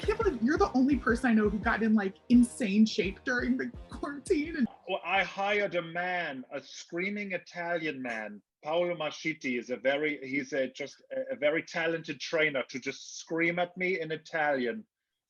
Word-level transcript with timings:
can't 0.00 0.18
believe 0.18 0.42
you're 0.42 0.58
the 0.58 0.70
only 0.74 0.96
person 0.96 1.30
I 1.30 1.34
know 1.34 1.48
who 1.48 1.58
got 1.58 1.82
in 1.82 1.94
like 1.94 2.14
insane 2.28 2.86
shape 2.86 3.20
during 3.24 3.56
the 3.56 3.70
quarantine. 3.88 4.56
And 4.56 4.66
Well, 4.88 5.00
I 5.04 5.22
hired 5.22 5.74
a 5.74 5.82
man, 5.82 6.44
a 6.52 6.60
screaming 6.62 7.32
Italian 7.32 8.02
man. 8.02 8.40
Paolo 8.62 8.96
Mascitti 8.96 9.56
is 9.58 9.70
a 9.70 9.76
very, 9.76 10.18
he's 10.22 10.52
a 10.52 10.68
just 10.68 10.96
a, 11.12 11.34
a 11.34 11.36
very 11.36 11.62
talented 11.62 12.20
trainer 12.20 12.62
to 12.68 12.78
just 12.78 13.18
scream 13.18 13.58
at 13.58 13.76
me 13.76 14.00
in 14.00 14.12
Italian. 14.12 14.84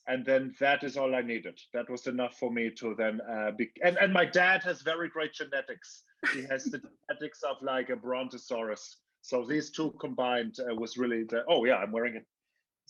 And 0.07 0.25
then 0.25 0.55
that 0.59 0.83
is 0.83 0.97
all 0.97 1.15
I 1.15 1.23
needed. 1.23 1.61
That 1.73 1.89
was 1.89 2.07
enough 2.07 2.37
for 2.39 2.51
me 2.51 2.71
to 2.71 2.95
then 2.97 3.21
uh, 3.31 3.53
be. 3.53 3.71
And, 3.85 3.97
and 3.99 4.13
my 4.13 4.25
dad 4.25 4.63
has 4.65 4.83
very 4.83 5.09
great 5.09 5.35
genetics. 5.35 6.03
He 6.35 6.43
has 6.43 6.65
the 6.65 6.81
genetics 7.09 7.43
of 7.43 7.57
like 7.63 7.91
a 7.91 7.97
brontosaurus. 7.97 8.97
So 9.23 9.45
these 9.45 9.71
two 9.71 9.95
combined 10.01 10.57
uh, 10.59 10.75
was 10.75 10.97
really 10.97 11.25
the. 11.25 11.45
Oh 11.49 11.65
yeah, 11.65 11.77
I'm 11.77 11.93
wearing 11.93 12.17
a 12.17 12.21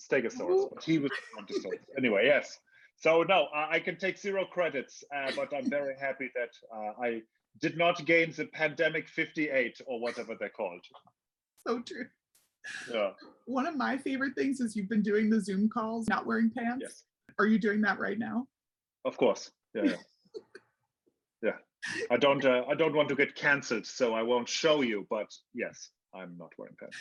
stegosaurus, 0.08 0.68
but 0.74 0.84
he 0.84 0.98
was 0.98 1.10
brontosaurus. 1.34 1.80
Anyway, 1.98 2.26
yes. 2.26 2.58
So 2.96 3.22
no, 3.22 3.46
I, 3.54 3.76
I 3.76 3.80
can 3.80 3.96
take 3.96 4.18
zero 4.18 4.44
credits, 4.44 5.02
uh, 5.14 5.32
but 5.34 5.52
I'm 5.54 5.68
very 5.70 5.94
happy 5.98 6.30
that 6.34 6.50
uh, 6.74 7.02
I 7.02 7.22
did 7.60 7.76
not 7.76 8.04
gain 8.04 8.32
the 8.36 8.46
pandemic 8.46 9.08
58 9.08 9.80
or 9.86 10.00
whatever 10.00 10.34
they're 10.38 10.48
called. 10.50 10.84
so 11.66 11.80
true. 11.80 12.06
Yeah. 12.92 13.10
One 13.46 13.66
of 13.66 13.76
my 13.76 13.96
favorite 13.96 14.34
things 14.36 14.60
is 14.60 14.76
you've 14.76 14.88
been 14.88 15.02
doing 15.02 15.30
the 15.30 15.40
Zoom 15.40 15.68
calls, 15.68 16.08
not 16.08 16.26
wearing 16.26 16.50
pants. 16.50 16.82
Yes. 16.82 17.02
Are 17.38 17.46
you 17.46 17.58
doing 17.58 17.80
that 17.82 17.98
right 17.98 18.18
now? 18.18 18.46
Of 19.04 19.16
course. 19.16 19.50
Yeah. 19.74 19.84
Yeah. 19.84 19.96
yeah. 21.42 21.52
I 22.10 22.18
don't. 22.18 22.44
Uh, 22.44 22.64
I 22.68 22.74
don't 22.74 22.94
want 22.94 23.08
to 23.08 23.14
get 23.14 23.34
cancelled, 23.34 23.86
so 23.86 24.12
I 24.12 24.22
won't 24.22 24.48
show 24.48 24.82
you. 24.82 25.06
But 25.08 25.32
yes, 25.54 25.90
I'm 26.14 26.36
not 26.36 26.52
wearing 26.58 26.76
pants. 26.78 26.98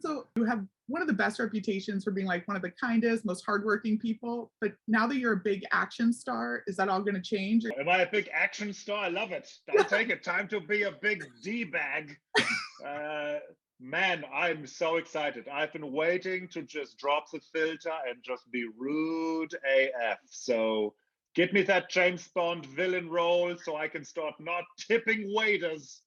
So 0.00 0.26
you 0.36 0.44
have 0.44 0.64
one 0.86 1.00
of 1.00 1.08
the 1.08 1.14
best 1.14 1.38
reputations 1.38 2.04
for 2.04 2.10
being 2.10 2.26
like 2.26 2.46
one 2.46 2.56
of 2.56 2.62
the 2.62 2.70
kindest, 2.70 3.24
most 3.24 3.44
hardworking 3.44 3.98
people. 3.98 4.52
But 4.60 4.72
now 4.86 5.06
that 5.06 5.16
you're 5.16 5.34
a 5.34 5.40
big 5.42 5.64
action 5.72 6.12
star, 6.12 6.62
is 6.66 6.76
that 6.76 6.88
all 6.88 7.00
going 7.00 7.14
to 7.14 7.22
change? 7.22 7.64
Am 7.78 7.88
I 7.88 7.98
a 7.98 8.10
big 8.10 8.28
action 8.32 8.72
star? 8.72 9.04
I 9.04 9.08
love 9.08 9.32
it. 9.32 9.50
Don't 9.72 9.88
take 9.88 10.10
it. 10.10 10.22
Time 10.22 10.48
to 10.48 10.60
be 10.60 10.82
a 10.82 10.92
big 10.92 11.24
D 11.42 11.64
bag. 11.64 12.16
Uh, 12.84 13.38
man, 13.80 14.24
I'm 14.34 14.66
so 14.66 14.96
excited. 14.96 15.48
I've 15.48 15.72
been 15.72 15.90
waiting 15.90 16.48
to 16.48 16.60
just 16.62 16.98
drop 16.98 17.30
the 17.32 17.40
filter 17.52 17.92
and 18.06 18.18
just 18.22 18.50
be 18.50 18.66
rude 18.76 19.54
AF. 19.54 20.18
So 20.26 20.92
get 21.34 21.54
me 21.54 21.62
that 21.62 21.88
James 21.88 22.28
Bond 22.34 22.66
villain 22.66 23.08
role 23.08 23.56
so 23.56 23.76
I 23.76 23.88
can 23.88 24.04
start 24.04 24.34
not 24.38 24.64
tipping 24.78 25.32
waiters. 25.34 26.02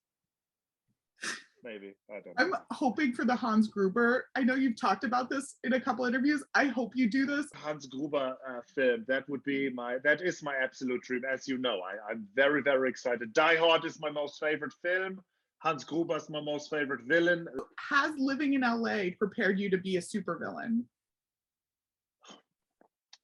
Maybe. 1.63 1.95
I 2.09 2.19
don't 2.21 2.39
know. 2.39 2.57
I'm 2.57 2.61
hoping 2.71 3.13
for 3.13 3.25
the 3.25 3.35
Hans 3.35 3.67
Gruber. 3.67 4.25
I 4.35 4.43
know 4.43 4.55
you've 4.55 4.79
talked 4.79 5.03
about 5.03 5.29
this 5.29 5.55
in 5.63 5.73
a 5.73 5.81
couple 5.81 6.05
interviews. 6.05 6.43
I 6.53 6.65
hope 6.65 6.91
you 6.95 7.09
do 7.09 7.25
this. 7.25 7.47
Hans 7.55 7.87
Gruber 7.87 8.35
uh, 8.47 8.59
film. 8.75 9.05
That 9.07 9.27
would 9.27 9.43
be 9.43 9.69
my. 9.69 9.97
That 10.03 10.21
is 10.21 10.43
my 10.43 10.55
absolute 10.55 11.01
dream. 11.01 11.23
As 11.31 11.47
you 11.47 11.57
know, 11.57 11.79
I, 11.79 12.11
I'm 12.11 12.25
very 12.35 12.61
very 12.61 12.89
excited. 12.89 13.33
Die 13.33 13.55
Hard 13.55 13.85
is 13.85 13.99
my 13.99 14.09
most 14.09 14.39
favorite 14.39 14.73
film. 14.83 15.19
Hans 15.59 15.83
Gruber 15.83 16.17
is 16.17 16.29
my 16.29 16.41
most 16.41 16.69
favorite 16.69 17.01
villain. 17.05 17.47
Has 17.89 18.11
living 18.17 18.53
in 18.53 18.61
LA 18.61 19.09
prepared 19.17 19.59
you 19.59 19.69
to 19.71 19.77
be 19.77 19.97
a 19.97 20.01
supervillain? 20.01 20.83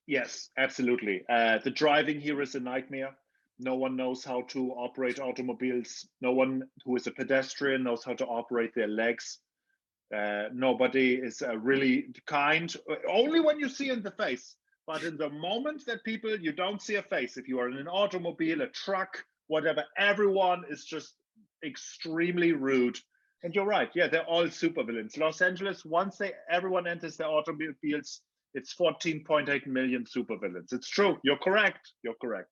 Yes, 0.07 0.49
absolutely. 0.57 1.23
Uh, 1.29 1.59
the 1.63 1.71
driving 1.71 2.19
here 2.19 2.41
is 2.41 2.55
a 2.55 2.59
nightmare. 2.59 3.15
No 3.59 3.75
one 3.75 3.95
knows 3.95 4.23
how 4.23 4.41
to 4.49 4.71
operate 4.71 5.19
automobiles. 5.19 6.07
No 6.21 6.31
one 6.31 6.63
who 6.85 6.95
is 6.95 7.07
a 7.07 7.11
pedestrian 7.11 7.83
knows 7.83 8.03
how 8.03 8.13
to 8.13 8.25
operate 8.25 8.73
their 8.75 8.87
legs. 8.87 9.39
Uh, 10.15 10.49
nobody 10.53 11.15
is 11.15 11.41
uh, 11.41 11.57
really 11.57 12.07
kind. 12.27 12.75
uh, 12.89 12.95
Only 13.09 13.39
when 13.39 13.59
you 13.59 13.69
see 13.69 13.89
in 13.89 14.03
the 14.03 14.11
face. 14.11 14.55
But 14.85 15.03
in 15.03 15.17
the 15.17 15.29
moment 15.29 15.85
that 15.87 16.03
people 16.03 16.35
you 16.37 16.51
don't 16.51 16.81
see 16.81 16.95
a 16.95 17.03
face, 17.03 17.37
if 17.37 17.47
you 17.47 17.59
are 17.59 17.69
in 17.69 17.77
an 17.77 17.87
automobile, 17.87 18.61
a 18.61 18.67
truck, 18.67 19.23
whatever, 19.47 19.83
everyone 19.97 20.63
is 20.69 20.83
just 20.83 21.13
extremely 21.65 22.51
rude. 22.51 22.99
And 23.43 23.55
you're 23.55 23.65
right. 23.65 23.89
Yeah, 23.95 24.07
they're 24.07 24.25
all 24.25 24.45
supervillains. 24.45 25.17
Los 25.17 25.41
Angeles, 25.41 25.85
once 25.85 26.17
they 26.17 26.33
everyone 26.49 26.85
enters 26.87 27.17
their 27.17 27.27
automobiles, 27.27 28.21
it's 28.53 28.73
14.8 28.75 29.67
million 29.67 30.05
supervillains. 30.05 30.73
It's 30.73 30.89
true. 30.89 31.17
You're 31.23 31.37
correct. 31.37 31.91
You're 32.03 32.15
correct. 32.21 32.49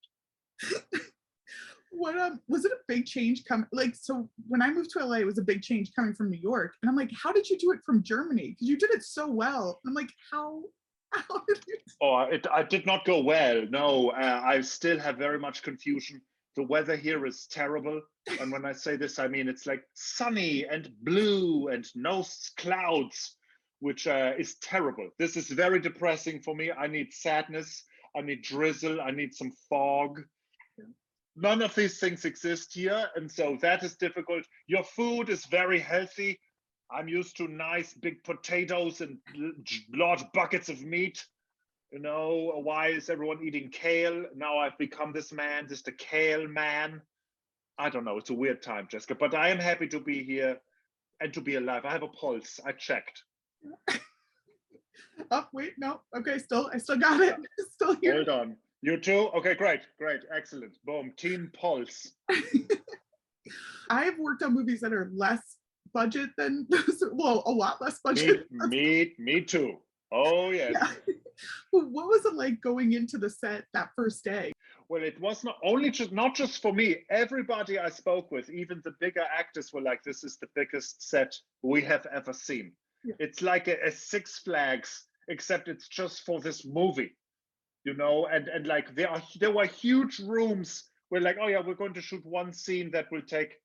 What 1.93 2.17
um 2.17 2.39
was 2.47 2.63
it 2.63 2.71
a 2.71 2.77
big 2.87 3.05
change 3.05 3.43
come 3.43 3.67
like 3.73 3.95
so 3.95 4.29
when 4.47 4.61
I 4.61 4.71
moved 4.71 4.91
to 4.91 5.05
LA 5.05 5.17
it 5.17 5.25
was 5.25 5.37
a 5.37 5.43
big 5.43 5.61
change 5.61 5.91
coming 5.93 6.13
from 6.13 6.31
New 6.31 6.39
York 6.39 6.73
and 6.81 6.89
I'm 6.89 6.95
like 6.95 7.11
how 7.21 7.33
did 7.33 7.49
you 7.49 7.57
do 7.57 7.71
it 7.73 7.83
from 7.85 8.01
Germany 8.01 8.51
because 8.51 8.69
you 8.69 8.77
did 8.77 8.91
it 8.91 9.03
so 9.03 9.29
well 9.29 9.81
I'm 9.85 9.93
like 9.93 10.09
how 10.31 10.63
how 11.11 11.43
did 11.47 11.59
you 11.67 11.77
Oh, 12.01 12.21
it 12.21 12.47
I 12.51 12.63
did 12.63 12.87
not 12.87 13.05
go 13.05 13.21
well. 13.21 13.63
No, 13.69 14.09
uh, 14.09 14.41
I 14.43 14.61
still 14.61 14.99
have 14.99 15.17
very 15.17 15.37
much 15.37 15.61
confusion. 15.61 16.19
The 16.55 16.63
weather 16.63 16.95
here 16.95 17.25
is 17.27 17.45
terrible, 17.45 18.01
and 18.39 18.51
when 18.51 18.65
I 18.65 18.73
say 18.73 18.95
this, 18.95 19.19
I 19.19 19.27
mean 19.27 19.47
it's 19.47 19.67
like 19.67 19.83
sunny 19.93 20.65
and 20.65 20.91
blue 21.03 21.67
and 21.67 21.85
no 21.95 22.25
clouds, 22.57 23.35
which 23.79 24.07
uh, 24.07 24.33
is 24.37 24.55
terrible. 24.55 25.09
This 25.19 25.37
is 25.37 25.49
very 25.49 25.79
depressing 25.79 26.41
for 26.41 26.55
me. 26.55 26.71
I 26.71 26.87
need 26.87 27.13
sadness. 27.13 27.83
I 28.15 28.21
need 28.21 28.41
drizzle. 28.41 28.99
I 28.99 29.11
need 29.11 29.35
some 29.35 29.51
fog. 29.69 30.21
None 31.41 31.63
of 31.63 31.73
these 31.73 31.99
things 31.99 32.23
exist 32.25 32.75
here, 32.75 33.07
and 33.15 33.29
so 33.29 33.57
that 33.61 33.83
is 33.83 33.95
difficult. 33.95 34.43
Your 34.67 34.83
food 34.83 35.27
is 35.29 35.45
very 35.47 35.79
healthy. 35.79 36.39
I'm 36.91 37.07
used 37.07 37.35
to 37.37 37.47
nice 37.47 37.95
big 37.95 38.23
potatoes 38.23 39.01
and 39.01 39.17
large 39.91 40.23
buckets 40.33 40.69
of 40.69 40.83
meat. 40.83 41.25
You 41.91 41.97
know 41.97 42.61
why 42.63 42.89
is 42.89 43.09
everyone 43.09 43.43
eating 43.43 43.69
kale? 43.69 44.25
Now 44.35 44.59
i've 44.59 44.77
become 44.77 45.11
this 45.11 45.33
man 45.33 45.67
just 45.67 45.87
a 45.87 45.91
kale 45.93 46.47
man. 46.47 47.01
I 47.79 47.89
don't 47.89 48.05
know 48.05 48.17
it's 48.17 48.29
a 48.29 48.35
weird 48.35 48.61
time 48.61 48.87
jessica 48.89 49.15
but 49.15 49.33
i 49.33 49.49
am 49.49 49.57
happy 49.57 49.87
to 49.87 49.99
be 49.99 50.23
here 50.23 50.57
and 51.21 51.33
to 51.33 51.41
be 51.41 51.55
alive. 51.55 51.85
I 51.85 51.91
have 51.91 52.03
a 52.03 52.07
pulse. 52.07 52.59
I 52.65 52.71
checked. 52.73 53.23
Oh 55.29 55.45
wait 55.53 55.73
no. 55.77 56.01
Okay 56.15 56.37
still 56.39 56.69
I 56.73 56.77
still 56.77 56.97
got 56.97 57.19
it. 57.21 57.35
Still 57.73 57.95
here. 57.95 58.15
Hold 58.15 58.29
on 58.29 58.57
you 58.81 58.97
too 58.97 59.29
okay 59.35 59.53
great 59.53 59.81
great 59.97 60.21
excellent 60.35 60.77
boom 60.85 61.13
team 61.17 61.51
pulse 61.59 62.11
I've 63.89 64.17
worked 64.17 64.43
on 64.43 64.53
movies 64.53 64.81
that 64.81 64.93
are 64.93 65.11
less 65.13 65.41
budget 65.93 66.29
than 66.37 66.67
well 67.11 67.43
a 67.45 67.51
lot 67.51 67.81
less 67.81 67.95
me, 67.95 67.99
budget 68.03 68.51
me 68.51 69.13
me 69.17 69.41
too 69.41 69.77
oh 70.11 70.51
yes 70.51 70.73
Yeah. 71.07 71.15
what 71.71 72.07
was 72.07 72.25
it 72.25 72.35
like 72.35 72.61
going 72.61 72.93
into 72.93 73.17
the 73.17 73.29
set 73.29 73.65
that 73.73 73.89
first 73.95 74.23
day 74.23 74.51
Well, 74.89 75.03
it 75.03 75.19
was 75.21 75.43
not 75.45 75.57
only 75.63 75.89
just 75.89 76.11
not 76.11 76.35
just 76.35 76.61
for 76.61 76.73
me. 76.73 77.05
Everybody 77.09 77.79
I 77.79 77.87
spoke 77.89 78.29
with, 78.29 78.49
even 78.49 78.81
the 78.83 78.93
bigger 78.99 79.23
actors, 79.41 79.71
were 79.71 79.85
like, 79.89 80.03
"This 80.03 80.21
is 80.25 80.37
the 80.37 80.49
biggest 80.53 81.09
set 81.09 81.31
we 81.61 81.81
have 81.83 82.05
ever 82.11 82.33
seen." 82.33 82.73
Yeah. 83.05 83.15
It's 83.25 83.41
like 83.41 83.69
a, 83.69 83.77
a 83.85 83.91
Six 83.91 84.39
Flags, 84.39 85.07
except 85.29 85.69
it's 85.69 85.87
just 85.87 86.25
for 86.25 86.41
this 86.41 86.65
movie, 86.65 87.15
you 87.83 87.93
know. 87.93 88.27
And 88.31 88.47
and 88.47 88.67
like 88.67 88.95
there 88.95 89.09
are 89.09 89.21
there 89.39 89.51
were 89.51 89.65
huge 89.65 90.19
rooms 90.19 90.85
where 91.09 91.21
like, 91.21 91.37
oh 91.41 91.47
yeah, 91.47 91.61
we're 91.65 91.75
going 91.75 91.93
to 91.93 92.01
shoot 92.01 92.25
one 92.25 92.53
scene 92.53 92.91
that 92.91 93.11
will 93.11 93.21
take 93.21 93.55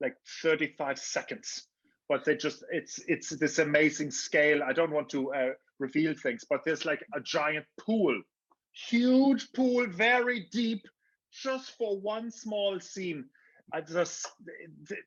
like 0.00 0.16
35 0.42 0.98
seconds, 0.98 1.68
but 2.08 2.24
they 2.24 2.36
just 2.36 2.64
it's 2.70 3.00
it's 3.08 3.30
this 3.30 3.58
amazing 3.58 4.10
scale. 4.10 4.62
I 4.62 4.72
don't 4.72 4.92
want 4.92 5.08
to 5.10 5.32
uh, 5.32 5.50
reveal 5.78 6.14
things, 6.14 6.44
but 6.48 6.60
there's 6.64 6.84
like 6.84 7.04
a 7.14 7.20
giant 7.20 7.66
pool 7.80 8.20
huge 8.76 9.52
pool, 9.52 9.86
very 9.86 10.46
deep, 10.52 10.86
just 11.32 11.76
for 11.76 11.98
one 11.98 12.30
small 12.30 12.78
scene. 12.80 13.24
I 13.72 13.80
just, 13.80 14.28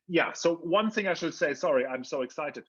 yeah. 0.08 0.34
So 0.34 0.56
one 0.56 0.92
thing 0.92 1.08
I 1.08 1.14
should 1.14 1.34
say, 1.34 1.54
sorry, 1.54 1.86
I'm 1.86 2.04
so 2.04 2.24
excited. 2.24 2.66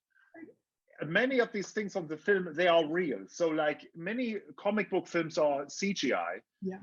Many 1.07 1.39
of 1.41 1.53
these 1.53 1.71
things 1.71 1.97
on 1.97 2.07
the 2.07 2.17
film, 2.17 2.49
they 2.55 2.69
are 2.69 2.85
real. 2.87 3.21
So 3.29 3.49
like 3.49 3.83
many 3.97 4.37
comic 4.57 4.91
book 4.91 5.07
films 5.07 5.39
are 5.39 5.65
CGI. 5.67 6.41
yeah 6.63 6.79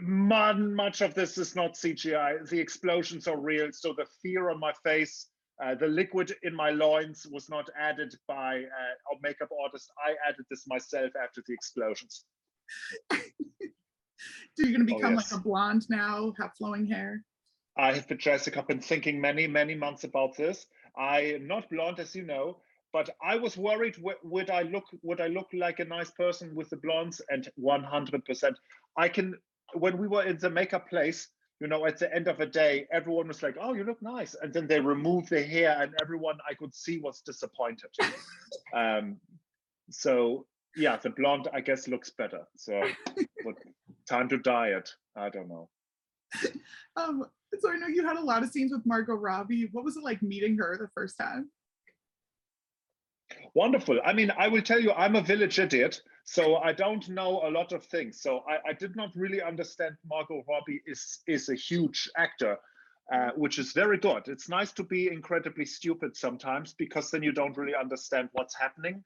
Man, 0.00 0.74
much 0.74 1.02
of 1.02 1.14
this 1.14 1.36
is 1.36 1.54
not 1.54 1.74
CGI. 1.74 2.48
The 2.48 2.58
explosions 2.58 3.28
are 3.28 3.38
real. 3.38 3.68
So 3.72 3.92
the 3.92 4.06
fear 4.22 4.48
on 4.50 4.58
my 4.58 4.72
face, 4.82 5.26
uh, 5.62 5.74
the 5.74 5.86
liquid 5.86 6.32
in 6.42 6.54
my 6.54 6.70
loins 6.70 7.26
was 7.30 7.48
not 7.50 7.68
added 7.78 8.14
by 8.26 8.58
uh, 8.60 9.12
a 9.12 9.16
makeup 9.22 9.50
artist. 9.62 9.90
I 10.04 10.14
added 10.28 10.46
this 10.50 10.64
myself 10.66 11.12
after 11.22 11.42
the 11.46 11.52
explosions. 11.52 12.24
so 13.12 13.18
you're 14.58 14.72
gonna 14.72 14.84
Oh, 14.90 14.96
become 14.96 15.14
yes. 15.14 15.32
like 15.32 15.40
a 15.40 15.42
blonde 15.42 15.84
now 15.90 16.32
have 16.40 16.52
flowing 16.56 16.86
hair 16.86 17.22
I 17.76 17.92
have 17.92 18.06
been 18.08 18.18
Jessica, 18.18 18.62
been 18.62 18.80
thinking 18.80 19.20
many, 19.20 19.46
many 19.48 19.74
months 19.74 20.04
about 20.04 20.36
this. 20.36 20.64
I 20.96 21.20
am 21.34 21.48
not 21.48 21.68
blonde, 21.70 21.98
as 21.98 22.14
you 22.14 22.22
know, 22.22 22.58
but 22.94 23.10
I 23.20 23.34
was 23.34 23.56
worried 23.56 23.96
would 24.22 24.50
I 24.50 24.62
look 24.62 24.84
would 25.02 25.20
I 25.20 25.26
look 25.26 25.48
like 25.52 25.80
a 25.80 25.84
nice 25.84 26.12
person 26.12 26.54
with 26.54 26.70
the 26.70 26.76
blondes? 26.76 27.20
And 27.28 27.48
100%. 27.60 28.54
I 28.96 29.08
can. 29.08 29.34
When 29.74 29.98
we 29.98 30.06
were 30.06 30.22
in 30.22 30.38
the 30.38 30.48
makeup 30.48 30.88
place, 30.88 31.28
you 31.58 31.66
know, 31.66 31.86
at 31.86 31.98
the 31.98 32.14
end 32.14 32.28
of 32.28 32.38
a 32.38 32.46
day, 32.46 32.86
everyone 32.92 33.26
was 33.26 33.42
like, 33.42 33.56
"Oh, 33.60 33.74
you 33.74 33.82
look 33.82 34.00
nice," 34.00 34.36
and 34.40 34.54
then 34.54 34.68
they 34.68 34.78
removed 34.78 35.30
the 35.30 35.42
hair, 35.42 35.76
and 35.80 35.92
everyone 36.00 36.38
I 36.48 36.54
could 36.54 36.72
see 36.72 36.98
was 36.98 37.20
disappointed. 37.22 37.90
um, 38.72 39.16
so 39.90 40.46
yeah, 40.76 40.96
the 40.96 41.10
blonde 41.10 41.48
I 41.52 41.60
guess 41.62 41.88
looks 41.88 42.10
better. 42.10 42.42
So, 42.56 42.80
but 43.44 43.56
time 44.08 44.28
to 44.28 44.38
diet. 44.38 44.88
I 45.16 45.28
don't 45.30 45.48
know. 45.48 45.68
Um, 46.96 47.26
so 47.58 47.72
I 47.72 47.76
know 47.76 47.88
you 47.88 48.06
had 48.06 48.16
a 48.16 48.24
lot 48.24 48.44
of 48.44 48.50
scenes 48.50 48.70
with 48.70 48.86
Margot 48.86 49.16
Robbie. 49.16 49.68
What 49.72 49.84
was 49.84 49.96
it 49.96 50.04
like 50.04 50.22
meeting 50.22 50.56
her 50.58 50.78
the 50.78 50.86
first 50.94 51.18
time? 51.18 51.50
Wonderful. 53.54 54.00
I 54.04 54.12
mean, 54.12 54.32
I 54.36 54.48
will 54.48 54.62
tell 54.62 54.80
you, 54.80 54.92
I'm 54.92 55.14
a 55.14 55.20
village 55.22 55.60
idiot, 55.60 56.02
so 56.24 56.56
I 56.56 56.72
don't 56.72 57.08
know 57.08 57.42
a 57.46 57.50
lot 57.50 57.72
of 57.72 57.84
things. 57.84 58.20
So 58.20 58.42
I, 58.48 58.70
I 58.70 58.72
did 58.72 58.96
not 58.96 59.14
really 59.14 59.40
understand 59.40 59.96
Margot 60.04 60.44
Robbie 60.48 60.82
is 60.86 61.20
is 61.28 61.48
a 61.48 61.54
huge 61.54 62.10
actor, 62.16 62.58
uh, 63.12 63.30
which 63.36 63.60
is 63.60 63.72
very 63.72 63.98
good. 63.98 64.26
It's 64.26 64.48
nice 64.48 64.72
to 64.72 64.82
be 64.82 65.08
incredibly 65.08 65.66
stupid 65.66 66.16
sometimes 66.16 66.74
because 66.74 67.12
then 67.12 67.22
you 67.22 67.30
don't 67.32 67.56
really 67.56 67.76
understand 67.76 68.28
what's 68.32 68.58
happening. 68.58 69.04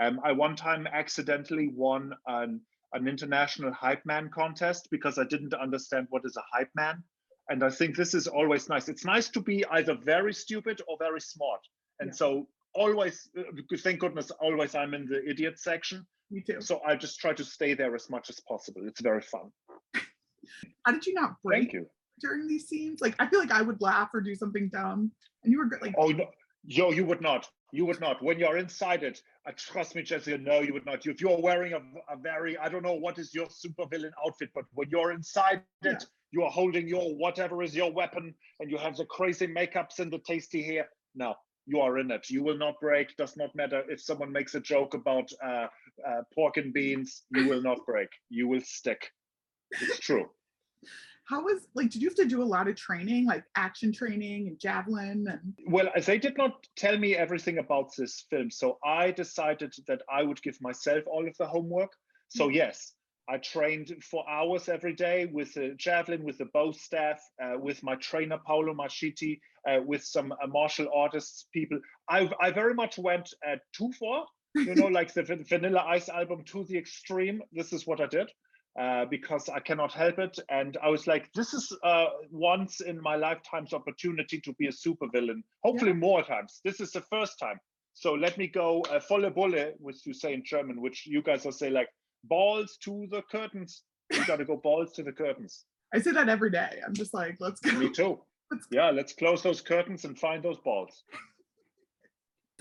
Um, 0.00 0.18
I 0.24 0.32
one 0.32 0.56
time 0.56 0.86
accidentally 0.86 1.68
won 1.68 2.14
an 2.26 2.60
an 2.94 3.06
international 3.06 3.72
hype 3.72 4.04
man 4.06 4.30
contest 4.30 4.88
because 4.90 5.18
I 5.18 5.24
didn't 5.24 5.52
understand 5.54 6.06
what 6.08 6.24
is 6.24 6.36
a 6.38 6.44
hype 6.56 6.70
man. 6.74 7.04
And 7.50 7.62
I 7.62 7.70
think 7.70 7.96
this 7.96 8.14
is 8.14 8.26
always 8.28 8.68
nice. 8.68 8.88
It's 8.88 9.04
nice 9.04 9.28
to 9.30 9.40
be 9.40 9.64
either 9.66 9.94
very 9.94 10.32
stupid 10.32 10.80
or 10.88 10.96
very 10.98 11.20
smart. 11.20 11.60
And 12.00 12.08
Yeah. 12.08 12.14
so 12.14 12.48
always, 12.74 13.28
uh, 13.38 13.42
thank 13.78 14.00
goodness, 14.00 14.30
always 14.40 14.74
I'm 14.74 14.94
in 14.94 15.06
the 15.06 15.22
idiot 15.28 15.58
section. 15.58 16.06
Me 16.30 16.42
too. 16.46 16.60
So 16.60 16.80
I 16.86 16.94
just 16.96 17.18
try 17.18 17.32
to 17.32 17.44
stay 17.44 17.74
there 17.74 17.94
as 17.94 18.08
much 18.08 18.30
as 18.30 18.40
possible. 18.40 18.82
It's 18.86 19.00
very 19.00 19.22
fun. 19.22 19.50
How 20.84 20.92
did 20.92 21.06
you 21.06 21.14
not 21.14 21.30
Thank 21.30 21.70
break 21.70 21.72
you. 21.72 21.86
during 22.20 22.46
these 22.46 22.68
scenes? 22.68 23.00
Like 23.00 23.14
I 23.18 23.26
feel 23.28 23.40
like 23.40 23.50
I 23.52 23.62
would 23.62 23.80
laugh 23.80 24.10
or 24.14 24.20
do 24.20 24.34
something 24.34 24.68
dumb, 24.72 25.10
and 25.44 25.52
you 25.52 25.58
were. 25.58 25.68
Like 25.82 25.94
Oh 25.98 26.08
no, 26.08 26.26
yo, 26.64 26.92
you 26.92 27.04
would 27.04 27.20
not. 27.20 27.48
You 27.72 27.84
would 27.86 28.00
not. 28.00 28.22
When 28.22 28.38
you're 28.38 28.56
inside 28.58 29.02
it, 29.02 29.20
uh, 29.46 29.52
trust 29.56 29.94
me, 29.94 30.02
Jessica. 30.02 30.38
No, 30.38 30.60
you 30.60 30.72
would 30.72 30.86
not. 30.86 31.06
If 31.06 31.20
you're 31.20 31.40
wearing 31.40 31.72
a, 31.72 31.78
a 32.12 32.16
very, 32.16 32.58
I 32.58 32.68
don't 32.68 32.82
know 32.82 32.94
what 32.94 33.18
is 33.18 33.32
your 33.34 33.46
supervillain 33.46 34.10
outfit, 34.26 34.50
but 34.54 34.64
when 34.74 34.88
you're 34.90 35.12
inside 35.12 35.62
Yeah. 35.84 35.92
it, 35.92 36.06
you 36.32 36.42
are 36.42 36.50
holding 36.50 36.88
your 36.88 37.14
whatever 37.16 37.62
is 37.62 37.74
your 37.74 37.92
weapon, 37.92 38.34
and 38.60 38.70
you 38.70 38.78
have 38.78 38.96
the 38.96 39.04
crazy 39.06 39.46
makeups 39.46 39.98
and 39.98 40.12
the 40.12 40.18
tasty 40.26 40.62
hair. 40.62 40.88
No, 41.14 41.34
you 41.66 41.80
are 41.80 41.98
in 41.98 42.10
it. 42.10 42.30
You 42.30 42.42
will 42.42 42.58
not 42.58 42.80
break. 42.80 43.16
Does 43.16 43.36
not 43.36 43.54
matter 43.54 43.82
if 43.88 44.00
someone 44.00 44.32
makes 44.32 44.54
a 44.54 44.60
joke 44.60 44.94
about 44.94 45.30
uh, 45.44 45.66
uh, 46.06 46.22
pork 46.34 46.56
and 46.56 46.72
beans. 46.72 47.22
You 47.30 47.48
will 47.48 47.62
not 47.62 47.84
break. 47.86 48.08
You 48.28 48.48
will 48.48 48.62
stick. 48.62 49.10
It's 49.70 49.98
true. 50.00 50.28
how 51.26 51.42
was 51.42 51.68
like? 51.74 51.90
Did 51.90 52.02
you 52.02 52.08
have 52.08 52.16
to 52.16 52.24
do 52.26 52.42
a 52.42 52.44
lot 52.44 52.68
of 52.68 52.76
training, 52.76 53.26
like 53.26 53.44
action 53.56 53.92
training 53.92 54.48
and 54.48 54.58
javelin 54.58 55.26
and? 55.28 55.54
Well, 55.66 55.88
they 56.04 56.18
did 56.18 56.36
not 56.36 56.66
tell 56.76 56.98
me 56.98 57.14
everything 57.14 57.58
about 57.58 57.94
this 57.96 58.24
film, 58.30 58.50
so 58.50 58.78
I 58.84 59.12
decided 59.12 59.72
that 59.86 60.02
I 60.12 60.22
would 60.22 60.42
give 60.42 60.60
myself 60.60 61.04
all 61.06 61.26
of 61.26 61.36
the 61.38 61.46
homework. 61.46 61.92
So 62.28 62.48
yes, 62.48 62.94
I 63.28 63.38
trained 63.38 63.92
for 64.02 64.28
hours 64.28 64.68
every 64.68 64.92
day 64.92 65.26
with 65.26 65.56
a 65.56 65.74
javelin, 65.74 66.24
with 66.24 66.38
the 66.38 66.46
bow 66.46 66.72
staff, 66.72 67.20
uh, 67.42 67.56
with 67.58 67.82
my 67.82 67.94
trainer 67.96 68.38
Paolo 68.44 68.74
Mascitti, 68.74 69.40
uh, 69.68 69.80
with 69.84 70.04
some 70.04 70.32
uh, 70.32 70.46
martial 70.46 70.88
artists 70.94 71.46
people. 71.52 71.78
I 72.08 72.30
I 72.40 72.50
very 72.50 72.74
much 72.74 72.98
went 72.98 73.32
uh, 73.46 73.56
too 73.76 73.90
far, 73.98 74.26
you 74.54 74.74
know, 74.74 74.86
like 74.98 75.12
the 75.14 75.22
Vanilla 75.48 75.84
Ice 75.86 76.08
album 76.08 76.44
to 76.46 76.64
the 76.64 76.78
extreme. 76.78 77.42
This 77.52 77.72
is 77.72 77.86
what 77.86 78.00
I 78.00 78.06
did. 78.06 78.30
Uh, 78.80 79.04
because 79.04 79.48
I 79.48 79.58
cannot 79.58 79.92
help 79.92 80.20
it, 80.20 80.38
and 80.48 80.78
I 80.80 80.90
was 80.90 81.08
like, 81.08 81.28
"This 81.32 81.52
is 81.54 81.76
uh, 81.82 82.06
once 82.30 82.80
in 82.80 83.00
my 83.02 83.16
lifetime's 83.16 83.72
opportunity 83.72 84.40
to 84.42 84.52
be 84.60 84.68
a 84.68 84.70
supervillain. 84.70 85.42
Hopefully, 85.64 85.92
more 85.92 86.22
times. 86.22 86.60
This 86.64 86.80
is 86.80 86.92
the 86.92 87.00
first 87.10 87.36
time. 87.40 87.58
So 87.94 88.14
let 88.14 88.38
me 88.38 88.46
go 88.46 88.82
uh, 88.82 89.00
volle 89.00 89.30
Bulle, 89.30 89.72
which 89.78 90.06
you 90.06 90.14
say 90.14 90.32
in 90.34 90.42
German, 90.44 90.80
which 90.80 91.04
you 91.04 91.20
guys 91.20 91.44
will 91.44 91.52
say 91.52 91.68
like 91.68 91.88
balls 92.24 92.78
to 92.84 93.06
the 93.10 93.22
curtains. 93.30 93.82
You 94.12 94.24
got 94.24 94.36
to 94.36 94.44
go 94.44 94.56
balls 94.56 94.92
to 94.92 95.02
the 95.02 95.12
curtains. 95.12 95.64
I 95.92 96.00
say 96.00 96.12
that 96.12 96.28
every 96.28 96.50
day. 96.50 96.80
I'm 96.86 96.94
just 96.94 97.12
like, 97.12 97.36
let's 97.40 97.60
go. 97.60 97.72
Me 97.72 97.90
too. 97.90 98.20
Let's 98.50 98.66
Yeah, 98.70 98.90
let's 98.90 99.12
close 99.12 99.42
those 99.42 99.60
curtains 99.60 100.04
and 100.04 100.18
find 100.18 100.42
those 100.42 100.58
balls. 100.58 101.04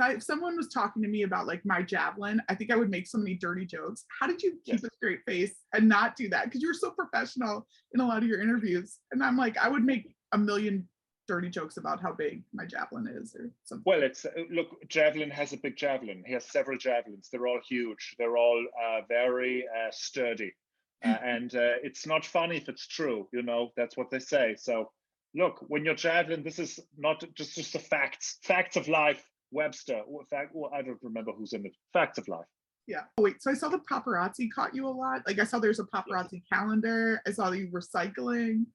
If 0.01 0.23
someone 0.23 0.55
was 0.55 0.69
talking 0.69 1.01
to 1.01 1.09
me 1.09 1.23
about 1.23 1.45
like 1.45 1.65
my 1.65 1.81
javelin, 1.81 2.41
I 2.47 2.55
think 2.55 2.71
I 2.71 2.77
would 2.77 2.89
make 2.89 3.05
so 3.05 3.17
many 3.17 3.33
dirty 3.35 3.65
jokes. 3.65 4.05
How 4.19 4.27
did 4.27 4.41
you 4.41 4.51
keep 4.65 4.75
Yes. 4.75 4.83
a 4.85 4.89
straight 4.95 5.19
face 5.25 5.55
and 5.73 5.89
not 5.89 6.15
do 6.15 6.29
that? 6.29 6.45
Because 6.45 6.61
you 6.61 6.69
were 6.69 6.73
so 6.73 6.91
professional 6.91 7.67
in 7.93 7.99
a 7.99 8.07
lot 8.07 8.23
of 8.23 8.29
your 8.29 8.41
interviews. 8.41 8.99
And 9.11 9.21
I'm 9.21 9.35
like, 9.35 9.57
I 9.57 9.67
would 9.67 9.83
make 9.83 10.15
a 10.31 10.37
million 10.37 10.87
dirty 11.27 11.49
jokes 11.49 11.75
about 11.75 12.01
how 12.01 12.13
big 12.13 12.43
my 12.53 12.65
javelin 12.65 13.07
is 13.07 13.35
or 13.35 13.51
something. 13.65 13.83
Well, 13.85 14.01
it's 14.01 14.23
uh, 14.23 14.29
look, 14.49 14.87
Javelin 14.87 15.31
has 15.31 15.51
a 15.51 15.57
big 15.57 15.75
javelin. 15.75 16.23
He 16.25 16.31
has 16.33 16.45
several 16.45 16.77
javelins. 16.77 17.27
They're 17.29 17.47
all 17.47 17.59
huge. 17.67 18.15
They're 18.17 18.37
all 18.37 18.65
uh, 18.81 19.01
very 19.09 19.65
uh, 19.67 19.91
sturdy. 19.91 20.53
Uh, 21.01 21.15
and 21.23 21.55
uh, 21.55 21.75
it's 21.81 22.05
not 22.05 22.25
funny 22.25 22.57
if 22.57 22.67
it's 22.67 22.85
true, 22.85 23.25
you 23.31 23.41
know, 23.41 23.71
that's 23.77 23.95
what 23.95 24.09
they 24.11 24.19
say. 24.19 24.53
So, 24.59 24.91
look, 25.35 25.63
when 25.67 25.85
you're 25.85 25.95
traveling, 25.95 26.43
this 26.43 26.59
is 26.59 26.79
not 26.97 27.23
just, 27.35 27.55
just 27.55 27.73
the 27.73 27.79
facts, 27.79 28.37
facts 28.43 28.75
of 28.75 28.87
life. 28.87 29.23
Webster, 29.51 30.01
or 30.05 30.23
fact, 30.29 30.51
well, 30.53 30.69
I 30.71 30.83
don't 30.83 30.99
remember 31.01 31.31
who's 31.31 31.53
in 31.53 31.65
it. 31.65 31.75
Facts 31.91 32.19
of 32.19 32.27
life. 32.27 32.45
Yeah. 32.85 33.01
Oh, 33.17 33.23
wait, 33.23 33.41
so 33.41 33.49
I 33.49 33.55
saw 33.55 33.67
the 33.67 33.79
paparazzi 33.79 34.47
caught 34.53 34.75
you 34.75 34.85
a 34.85 34.89
lot. 34.89 35.23
Like 35.25 35.39
I 35.39 35.43
saw 35.43 35.57
there's 35.57 35.79
a 35.79 35.85
paparazzi 35.85 36.43
calendar. 36.53 37.19
I 37.25 37.31
saw 37.31 37.49
you 37.51 37.67
recycling. 37.69 38.67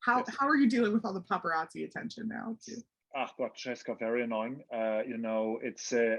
How 0.00 0.24
Yes. 0.26 0.36
how 0.36 0.48
are 0.48 0.56
you 0.56 0.68
dealing 0.68 0.92
with 0.92 1.04
all 1.04 1.12
the 1.12 1.20
paparazzi 1.20 1.84
attention 1.84 2.26
now 2.26 2.56
too? 2.64 2.82
Ah, 3.14 3.30
God, 3.38 3.52
Jessica, 3.56 3.94
very 3.96 4.24
annoying. 4.24 4.64
Uh, 4.74 5.02
you 5.06 5.16
know, 5.16 5.60
it's 5.62 5.92
uh, 5.92 6.16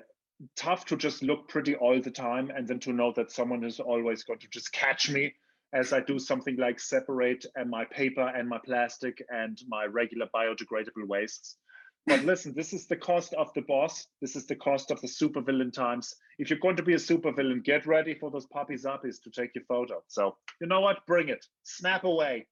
tough 0.55 0.85
to 0.85 0.95
just 0.95 1.21
look 1.21 1.49
pretty 1.49 1.75
all 1.75 1.99
the 2.01 2.09
time 2.09 2.49
and 2.49 2.65
then 2.65 2.79
to 2.79 2.93
know 2.93 3.11
that 3.11 3.29
someone 3.29 3.65
is 3.65 3.81
always 3.81 4.23
going 4.23 4.39
to 4.39 4.47
just 4.47 4.71
catch 4.71 5.09
me 5.09 5.33
as 5.73 5.93
I 5.93 5.99
do 5.99 6.17
something 6.19 6.55
like 6.57 6.79
separate 6.79 7.45
uh, 7.59 7.65
my 7.65 7.85
paper 7.85 8.31
and 8.35 8.47
my 8.47 8.59
plastic 8.63 9.21
and 9.29 9.61
my 9.67 9.85
regular 9.85 10.27
biodegradable 10.33 11.07
wastes. 11.07 11.57
But 12.05 12.23
listen, 12.23 12.53
this 12.55 12.71
is 12.71 12.87
the 12.87 12.95
cost 12.95 13.33
of 13.33 13.53
the 13.53 13.61
boss. 13.61 14.07
This 14.21 14.37
is 14.37 14.47
the 14.47 14.55
cost 14.55 14.91
of 14.91 15.01
the 15.01 15.07
supervillain 15.07 15.73
times. 15.73 16.15
If 16.39 16.49
you're 16.49 16.59
going 16.59 16.77
to 16.77 16.83
be 16.83 16.93
a 16.93 16.97
supervillain, 16.97 17.65
get 17.65 17.85
ready 17.85 18.15
for 18.15 18.31
those 18.31 18.45
puppy 18.45 18.75
zappies 18.75 19.21
to 19.23 19.29
take 19.29 19.53
your 19.55 19.65
photo. 19.65 20.01
So, 20.07 20.37
you 20.61 20.67
know 20.67 20.79
what? 20.79 21.05
Bring 21.05 21.27
it. 21.27 21.45
Snap 21.63 22.05
away. 22.05 22.47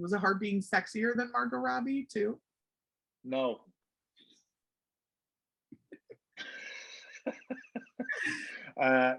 Was 0.00 0.12
it 0.12 0.20
hard 0.20 0.38
being 0.38 0.62
sexier 0.62 1.16
than 1.16 1.32
Margot 1.32 1.56
Robbie 1.56 2.06
too? 2.08 2.38
No. 3.24 3.62
uh, 8.80 9.14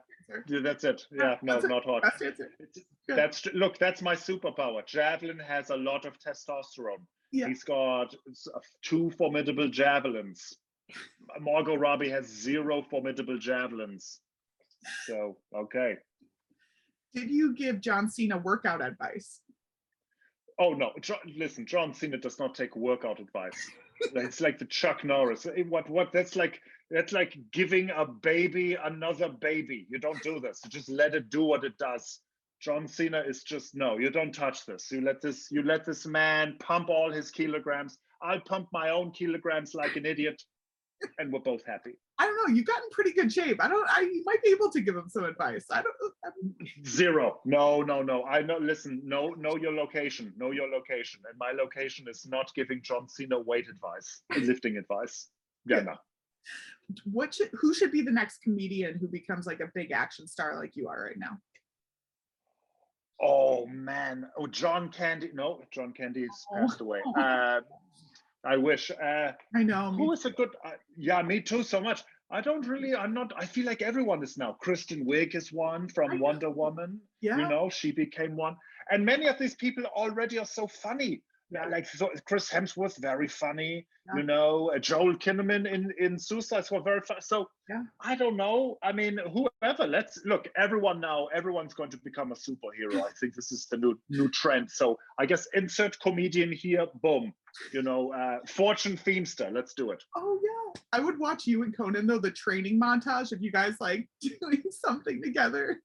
yeah, 0.48 0.60
that's 0.62 0.84
it. 0.84 1.06
Yeah, 1.12 1.38
no, 1.42 1.54
That's 1.54 1.66
it. 1.66 1.70
not 1.70 1.86
hot. 1.86 2.04
Answer. 2.06 2.26
It's- 2.28 2.84
Good. 3.08 3.18
That's 3.20 3.46
look, 3.54 3.78
that's 3.78 4.02
my 4.02 4.16
superpower. 4.16 4.84
Javelin 4.84 5.38
has 5.38 5.70
a 5.70 5.76
lot 5.78 6.06
of 6.06 6.18
testosterone. 6.20 7.04
Yeah. 7.32 7.48
He's 7.48 7.64
got 7.64 8.16
uh, 8.16 8.60
two 8.82 9.12
formidable 9.12 9.68
javelins. 9.68 10.56
Margot 11.40 11.76
Robbie 11.76 12.10
has 12.10 12.26
zero 12.26 12.82
formidable 12.82 13.38
javelins. 13.38 14.22
So 15.06 15.38
okay. 15.56 15.98
Did 17.14 17.30
you 17.30 17.54
give 17.56 17.80
John 17.80 18.10
Cena 18.10 18.40
workout 18.40 18.84
advice? 18.84 19.40
Oh 20.58 20.74
no, 20.74 20.92
John, 21.02 21.20
listen, 21.38 21.66
John 21.68 21.94
Cena 21.94 22.18
does 22.18 22.40
not 22.40 22.56
take 22.56 22.76
workout 22.76 23.20
advice. 23.20 23.70
it's 24.16 24.42
like 24.42 24.58
the 24.58 24.66
Chuck 24.66 25.04
Norris. 25.04 25.46
What 25.70 25.90
what 25.90 26.12
that's 26.12 26.36
like 26.36 26.60
that's 26.92 27.12
like 27.14 27.38
giving 27.52 27.90
a 27.90 28.06
baby 28.06 28.76
another 28.76 29.30
baby. 29.30 29.88
You 29.90 30.00
don't 30.00 30.22
do 30.22 30.40
this. 30.40 30.62
You 30.64 30.70
just 30.70 30.90
let 30.90 31.16
it 31.16 31.30
do 31.30 31.44
what 31.44 31.64
it 31.64 31.78
does. 31.78 32.20
John 32.62 32.88
Cena 32.88 33.22
is 33.28 33.44
just 33.44 33.76
no, 33.76 33.98
you 33.98 34.10
don't 34.10 34.34
touch 34.34 34.66
this. 34.66 34.92
You 34.92 35.02
let 35.02 35.22
this 35.22 35.48
you 35.52 35.64
let 35.64 35.86
this 35.86 36.06
man 36.06 36.56
pump 36.60 36.90
all 36.90 37.12
his 37.12 37.32
kilograms. 37.32 37.98
I'll 38.22 38.40
pump 38.42 38.70
my 38.72 38.90
own 38.90 39.12
kilograms 39.12 39.74
like 39.76 39.96
an 39.98 40.06
idiot, 40.06 40.42
and 41.20 41.32
we're 41.32 41.40
both 41.40 41.66
happy. 41.66 41.92
I 42.18 42.26
don't 42.28 42.38
know. 42.38 42.56
You 42.56 42.64
got 42.64 42.78
in 42.78 42.90
pretty 42.92 43.12
good 43.12 43.32
shape. 43.32 43.62
I 43.62 43.68
don't. 43.68 43.88
I 43.90 44.02
you 44.02 44.24
might 44.26 44.42
be 44.42 44.52
able 44.52 44.72
to 44.72 44.82
give 44.82 44.96
him 44.96 45.10
some 45.10 45.26
advice. 45.26 45.66
I 45.72 45.82
don't. 45.82 45.96
I- 46.24 46.30
Zero. 46.88 47.42
No, 47.46 47.82
no, 47.82 48.02
no. 48.02 48.24
I 48.24 48.42
know. 48.42 48.58
Listen, 48.58 49.02
know 49.04 49.30
know 49.32 49.58
your 49.58 49.74
location. 49.74 50.34
Know 50.38 50.52
your 50.52 50.70
location. 50.70 51.20
And 51.30 51.38
my 51.38 51.52
location 51.52 52.06
is 52.10 52.26
not 52.26 52.52
giving 52.56 52.82
John 52.82 53.10
Cena 53.10 53.40
weight 53.40 53.68
advice, 53.70 54.22
lifting 54.48 54.78
advice. 54.78 55.28
Yeah, 55.66 55.82
no. 55.82 55.96
What 57.12 57.34
should, 57.34 57.50
who 57.54 57.74
should 57.74 57.92
be 57.92 58.02
the 58.02 58.12
next 58.12 58.42
comedian 58.44 58.98
who 59.00 59.08
becomes 59.08 59.48
like 59.48 59.60
a 59.60 59.72
big 59.74 59.92
action 59.92 60.28
star 60.28 60.56
like 60.58 60.76
you 60.76 60.88
are 60.88 61.06
right 61.06 61.18
now? 61.18 61.38
Oh 63.22 63.66
man. 63.68 64.28
Oh, 64.38 64.48
John 64.48 64.90
Candy. 64.90 65.30
No, 65.34 65.62
John 65.72 65.94
Candy's 65.94 66.30
Oh. 66.52 66.56
passed 66.60 66.82
away. 66.82 67.02
Uh, 67.18 67.62
I 68.46 68.58
wish. 68.58 68.92
Uh, 68.92 69.32
I 69.56 69.64
know. 69.64 69.92
who 69.94 70.12
is 70.12 70.26
a 70.26 70.30
good? 70.32 70.50
Uh, 70.64 70.72
yeah, 70.98 71.22
me 71.22 71.42
too. 71.42 71.64
So 71.64 71.80
much. 71.82 72.04
I 72.30 72.42
don't 72.42 72.68
really. 72.68 72.94
I'm 72.96 73.14
not. 73.14 73.32
I 73.38 73.46
feel 73.46 73.66
like 73.66 73.82
everyone 73.82 74.22
is 74.22 74.38
now. 74.38 74.54
Kristen 74.54 75.06
Wiig 75.06 75.34
is 75.36 75.52
one 75.54 75.88
from. 75.88 76.20
Wonder 76.20 76.50
Woman. 76.52 77.00
yeah. 77.22 77.38
You 77.38 77.48
know, 77.48 77.70
she 77.70 77.92
became 77.92 78.36
one. 78.36 78.56
And 78.92 79.04
many 79.06 79.28
of 79.28 79.40
these 79.40 79.56
people 79.56 79.86
already 79.86 80.38
are 80.38 80.46
so 80.46 80.68
funny. 80.68 81.24
Yeah. 81.52 81.66
like 81.68 81.88
so 81.88 82.10
Chris 82.26 82.50
Hemsworth, 82.50 82.98
very 82.98 83.28
funny. 83.28 83.86
Yeah. 84.08 84.20
You 84.22 84.24
know, 84.28 84.72
uh, 84.76 84.80
Joel 84.80 85.16
Kinnaman 85.16 85.72
in 85.72 85.92
in 86.00 86.18
Suicide 86.18 86.66
Squad, 86.66 86.84
very 86.84 87.02
fun. 87.02 87.22
So 87.22 87.48
Yeah. 87.70 87.84
I 88.02 88.16
don't 88.16 88.36
know. 88.36 88.78
I 88.84 88.92
mean, 88.92 89.20
whoever. 89.34 89.88
Let's 89.88 90.20
look. 90.26 90.48
Everyone 90.58 91.00
now, 91.00 91.28
everyone's 91.28 91.74
going 91.74 91.92
to 91.92 91.98
become 91.98 92.32
a 92.32 92.36
superhero. 92.36 93.04
I 93.04 93.12
think 93.20 93.36
this 93.36 93.52
is 93.52 93.68
the 93.70 93.78
new 93.78 93.98
new 94.10 94.30
trend. 94.30 94.70
So 94.72 94.98
I 95.20 95.26
guess 95.26 95.48
insert 95.54 96.00
comedian 96.00 96.52
here. 96.52 96.88
Boom. 97.02 97.34
You 97.74 97.84
know, 97.84 98.12
uh, 98.14 98.40
Fortune 98.48 98.98
Feemster. 98.98 99.52
Let's 99.52 99.74
do 99.74 99.92
it. 99.92 100.04
Oh 100.16 100.40
yeah. 100.44 100.82
I 100.94 101.00
would 101.00 101.20
watch 101.20 101.46
you 101.48 101.64
and 101.64 101.76
Conan 101.76 102.08
though 102.08 102.20
the 102.20 102.32
training 102.32 102.80
montage 102.80 103.32
of 103.32 103.42
you 103.42 103.52
guys 103.52 103.76
like 103.80 104.08
doing 104.22 104.64
something 104.72 105.22
together. 105.22 105.80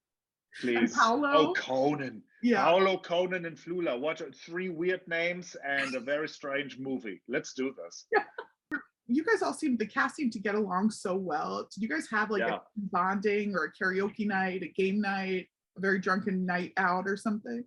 Please. 0.59 0.93
Paolo? 0.93 1.31
Oh, 1.33 1.53
Conan. 1.53 2.21
Yeah. 2.43 2.63
Paolo, 2.63 2.97
Conan, 2.97 3.45
and 3.45 3.57
Flula. 3.57 3.99
What 3.99 4.21
a- 4.21 4.31
three 4.31 4.69
weird 4.69 5.01
names 5.07 5.55
and 5.65 5.95
a 5.95 5.99
very 5.99 6.27
strange 6.27 6.77
movie. 6.79 7.21
Let's 7.27 7.53
do 7.53 7.73
this. 7.83 8.05
Yeah. 8.11 8.23
You 9.07 9.25
guys 9.25 9.41
all 9.41 9.53
seem 9.53 9.75
the 9.75 9.85
cast 9.85 10.15
seemed 10.15 10.31
to 10.33 10.39
get 10.39 10.55
along 10.55 10.91
so 10.91 11.17
well. 11.17 11.67
Did 11.73 11.81
you 11.83 11.89
guys 11.89 12.07
have 12.11 12.29
like 12.29 12.39
Yeah. 12.39 12.55
a 12.55 12.59
bonding 12.93 13.53
or 13.57 13.65
a 13.65 13.71
karaoke 13.83 14.25
night, 14.25 14.63
a 14.63 14.69
game 14.69 15.01
night, 15.01 15.49
a 15.77 15.81
very 15.81 15.99
drunken 15.99 16.45
night 16.45 16.71
out 16.77 17.03
or 17.09 17.17
something? 17.17 17.61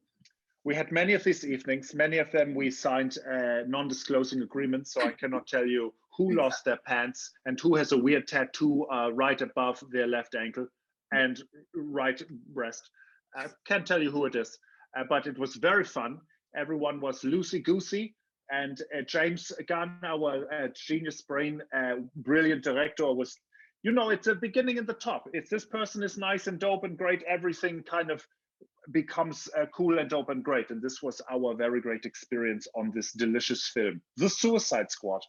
We 0.65 0.75
had 0.75 0.91
many 0.91 1.13
of 1.13 1.23
these 1.23 1.45
evenings. 1.45 1.93
Many 1.95 2.17
of 2.17 2.31
them 2.33 2.55
we 2.55 2.71
signed 2.71 3.19
uh, 3.31 3.65
non-disclosing 3.67 4.41
agreements, 4.41 4.95
so 4.95 5.03
I 5.03 5.11
cannot 5.21 5.47
tell 5.47 5.67
you 5.67 5.93
who 6.17 6.35
lost 6.35 6.65
their 6.65 6.79
pants 6.87 7.31
and 7.45 7.61
who 7.61 7.75
has 7.75 7.93
a 7.93 7.99
weird 7.99 8.27
tattoo 8.27 8.87
uh, 8.87 9.11
right 9.13 9.43
above 9.43 9.85
their 9.91 10.07
left 10.07 10.35
ankle 10.35 10.67
and 11.13 11.43
right 11.75 12.23
breast. 12.55 12.89
I 13.37 13.49
can't 13.67 13.87
tell 13.87 14.03
you 14.03 14.11
who 14.11 14.25
it 14.25 14.35
is, 14.35 14.57
but 15.09 15.27
it 15.27 15.39
was 15.39 15.57
very 15.57 15.85
fun. 15.85 16.21
Everyone 16.57 17.01
was 17.01 17.23
loosey 17.23 17.63
goosey, 17.63 18.15
and 18.51 18.81
uh, 18.97 19.03
James 19.03 19.51
Gunn, 19.67 19.99
our 20.05 20.47
uh, 20.53 20.69
genius 20.75 21.23
brain, 21.23 21.63
uh, 21.77 21.97
brilliant 22.17 22.63
director, 22.63 23.13
was. 23.13 23.37
You 23.83 23.93
know, 23.93 24.09
it's 24.09 24.29
a 24.29 24.35
beginning 24.35 24.79
at 24.79 24.87
the 24.87 24.95
top. 24.95 25.29
If 25.35 25.51
this 25.51 25.67
person 25.67 26.03
is 26.03 26.17
nice 26.17 26.47
and 26.47 26.59
dope 26.59 26.85
and 26.85 26.97
great, 26.97 27.23
everything 27.29 27.83
kind 27.83 28.11
of 28.11 28.27
becomes 28.93 29.49
uh, 29.59 29.67
cool 29.75 29.99
and 29.99 30.09
dope 30.09 30.31
and 30.31 30.43
great. 30.43 30.71
And 30.71 30.81
this 30.81 31.03
was 31.03 31.21
our 31.31 31.55
very 31.55 31.81
great 31.81 32.05
experience 32.05 32.67
on 32.75 32.93
this 32.95 33.13
delicious 33.13 33.69
film, 33.69 34.01
The 34.17 34.29
Suicide 34.29 34.91
Squad. 34.91 35.23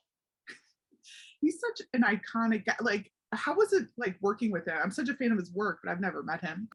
He's 1.41 1.59
such 1.59 1.85
an 1.93 2.03
iconic 2.03 2.65
guy. 2.65 2.75
Like, 2.81 3.11
how 3.33 3.55
was 3.55 3.73
it 3.73 3.87
like 3.97 4.15
working 4.21 4.51
with 4.51 4.67
him? 4.67 4.77
I'm 4.81 4.91
such 4.91 5.09
a 5.09 5.13
fan 5.15 5.31
of 5.31 5.37
his 5.37 5.51
work, 5.51 5.79
but 5.83 5.91
I've 5.91 5.99
never 5.99 6.23
met 6.23 6.41
him. 6.41 6.69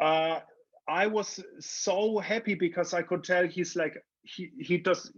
Uh, 0.00 0.40
I 0.88 1.06
was 1.06 1.40
so 1.60 2.18
happy 2.18 2.54
because 2.54 2.92
I 2.94 3.02
could 3.02 3.24
tell 3.24 3.46
he's 3.46 3.76
like 3.76 4.02
he 4.22 4.50
he 4.58 4.78
does 4.78 5.12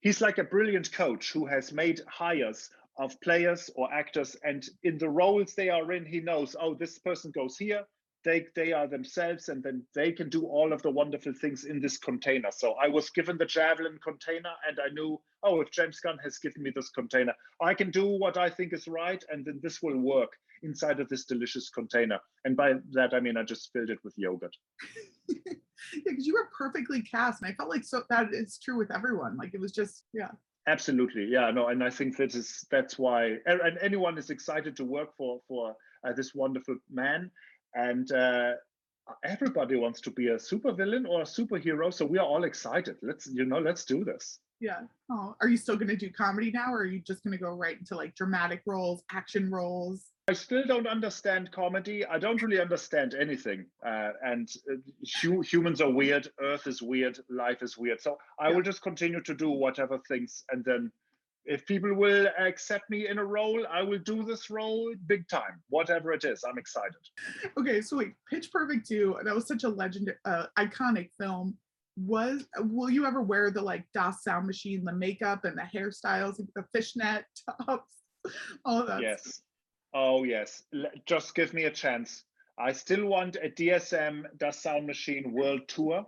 he's 0.00 0.20
like 0.20 0.38
a 0.38 0.44
brilliant 0.44 0.92
coach 0.92 1.32
who 1.32 1.46
has 1.46 1.72
made 1.72 2.00
hires 2.08 2.70
of 2.98 3.20
players 3.20 3.70
or 3.76 3.92
actors 3.92 4.36
and 4.42 4.66
in 4.82 4.98
the 4.98 5.08
roles 5.08 5.54
they 5.54 5.68
are 5.68 5.92
in 5.92 6.06
he 6.06 6.20
knows 6.20 6.56
oh 6.60 6.74
this 6.74 6.98
person 6.98 7.30
goes 7.32 7.58
here 7.58 7.84
they 8.24 8.46
they 8.54 8.72
are 8.72 8.86
themselves 8.86 9.48
and 9.48 9.62
then 9.62 9.82
they 9.94 10.10
can 10.10 10.28
do 10.28 10.44
all 10.46 10.72
of 10.72 10.82
the 10.82 10.90
wonderful 10.90 11.32
things 11.32 11.64
in 11.64 11.80
this 11.80 11.98
container. 11.98 12.50
So 12.50 12.74
i 12.82 12.88
was 12.88 13.10
given 13.10 13.38
the 13.38 13.46
javelin 13.46 13.98
container 14.02 14.52
and 14.66 14.78
i 14.84 14.88
knew 14.92 15.20
oh 15.42 15.60
if 15.60 15.70
james 15.70 16.00
gunn 16.00 16.18
has 16.24 16.38
given 16.38 16.62
me 16.62 16.72
this 16.74 16.90
container 16.90 17.34
i 17.60 17.72
can 17.74 17.90
do 17.90 18.06
what 18.06 18.36
i 18.36 18.50
think 18.50 18.72
is 18.72 18.88
right 18.88 19.22
and 19.30 19.44
then 19.44 19.60
this 19.62 19.82
will 19.82 19.98
work 19.98 20.32
inside 20.62 21.00
of 21.00 21.08
this 21.08 21.24
delicious 21.24 21.70
container 21.70 22.18
and 22.44 22.56
by 22.56 22.72
that 22.92 23.14
i 23.14 23.20
mean 23.20 23.36
i 23.36 23.42
just 23.42 23.70
filled 23.72 23.90
it 23.90 23.98
with 24.04 24.14
yogurt 24.16 24.54
yeah, 25.28 25.52
because 26.04 26.26
you 26.26 26.34
were 26.34 26.48
perfectly 26.56 27.02
cast, 27.02 27.42
and 27.42 27.50
I 27.50 27.54
felt 27.54 27.70
like 27.70 27.84
so 27.84 28.02
that 28.10 28.28
is 28.32 28.58
true 28.62 28.76
with 28.76 28.94
everyone. 28.94 29.36
Like 29.36 29.54
it 29.54 29.60
was 29.60 29.72
just, 29.72 30.04
yeah. 30.12 30.30
Absolutely, 30.68 31.26
yeah, 31.30 31.50
no, 31.50 31.68
and 31.68 31.82
I 31.82 31.90
think 31.90 32.16
that 32.16 32.34
is 32.34 32.66
that's 32.70 32.98
why, 32.98 33.36
and 33.46 33.78
anyone 33.80 34.18
is 34.18 34.30
excited 34.30 34.76
to 34.76 34.84
work 34.84 35.10
for 35.16 35.40
for 35.46 35.74
uh, 36.06 36.12
this 36.12 36.34
wonderful 36.34 36.76
man, 36.90 37.30
and 37.74 38.10
uh, 38.10 38.52
everybody 39.24 39.76
wants 39.76 40.00
to 40.02 40.10
be 40.10 40.28
a 40.28 40.36
supervillain 40.36 41.06
or 41.08 41.20
a 41.22 41.24
superhero, 41.24 41.92
so 41.92 42.04
we 42.04 42.18
are 42.18 42.26
all 42.26 42.44
excited. 42.44 42.96
Let's 43.02 43.26
you 43.26 43.44
know, 43.44 43.58
let's 43.58 43.84
do 43.84 44.04
this. 44.04 44.38
Yeah. 44.60 44.80
Oh, 45.10 45.34
are 45.40 45.48
you 45.48 45.56
still 45.58 45.76
gonna 45.76 45.96
do 45.96 46.10
comedy 46.10 46.50
now, 46.50 46.72
or 46.72 46.78
are 46.80 46.84
you 46.86 47.00
just 47.00 47.22
gonna 47.24 47.36
go 47.38 47.50
right 47.50 47.78
into 47.78 47.94
like 47.94 48.14
dramatic 48.14 48.62
roles, 48.66 49.02
action 49.12 49.50
roles? 49.50 50.06
I 50.28 50.32
still 50.32 50.64
don't 50.66 50.88
understand 50.88 51.52
comedy. 51.52 52.04
I 52.04 52.18
don't 52.18 52.42
really 52.42 52.60
understand 52.60 53.14
anything, 53.14 53.66
uh, 53.86 54.10
and 54.24 54.48
uh, 54.70 54.76
hu- 55.22 55.42
humans 55.42 55.80
are 55.80 55.90
weird. 55.90 56.28
Earth 56.40 56.66
is 56.66 56.82
weird. 56.82 57.18
Life 57.30 57.62
is 57.62 57.76
weird. 57.78 58.00
So 58.00 58.18
I 58.40 58.48
Yeah. 58.48 58.56
will 58.56 58.62
just 58.62 58.82
continue 58.82 59.20
to 59.22 59.34
do 59.34 59.50
whatever 59.50 59.98
things, 60.08 60.44
and 60.50 60.64
then. 60.64 60.90
If 61.46 61.64
people 61.64 61.94
will 61.94 62.28
accept 62.38 62.90
me 62.90 63.08
in 63.08 63.18
a 63.18 63.24
role, 63.24 63.64
I 63.70 63.80
will 63.82 64.00
do 64.00 64.24
this 64.24 64.50
role 64.50 64.92
big 65.06 65.28
time. 65.28 65.62
Whatever 65.68 66.12
it 66.12 66.24
is, 66.24 66.42
I'm 66.48 66.58
excited. 66.58 66.96
Okay, 67.58 67.80
so 67.80 67.98
wait, 67.98 68.14
Pitch 68.28 68.50
Perfect 68.50 68.86
2, 68.88 69.18
that 69.24 69.34
was 69.34 69.46
such 69.46 69.62
a 69.62 69.68
legend, 69.68 70.12
uh, 70.24 70.46
iconic 70.58 71.10
film. 71.18 71.56
Was 71.98 72.44
will 72.58 72.90
you 72.90 73.06
ever 73.06 73.22
wear 73.22 73.50
the 73.50 73.62
like 73.62 73.86
Das 73.94 74.22
sound 74.22 74.46
machine, 74.46 74.84
the 74.84 74.92
makeup 74.92 75.46
and 75.46 75.56
the 75.56 75.62
hairstyles, 75.62 76.36
the 76.54 76.64
fishnet 76.74 77.24
tops, 77.66 77.94
all 78.66 78.84
that? 78.84 79.00
Yes. 79.00 79.40
Oh, 79.94 80.24
yes. 80.24 80.64
L- 80.74 80.90
Just 81.06 81.34
give 81.34 81.54
me 81.54 81.64
a 81.64 81.70
chance. 81.70 82.24
I 82.58 82.72
still 82.72 83.06
want 83.06 83.36
a 83.36 83.48
DSM 83.48 84.24
Das 84.36 84.62
Sound 84.62 84.86
Machine 84.86 85.32
World 85.32 85.68
Tour. 85.68 86.04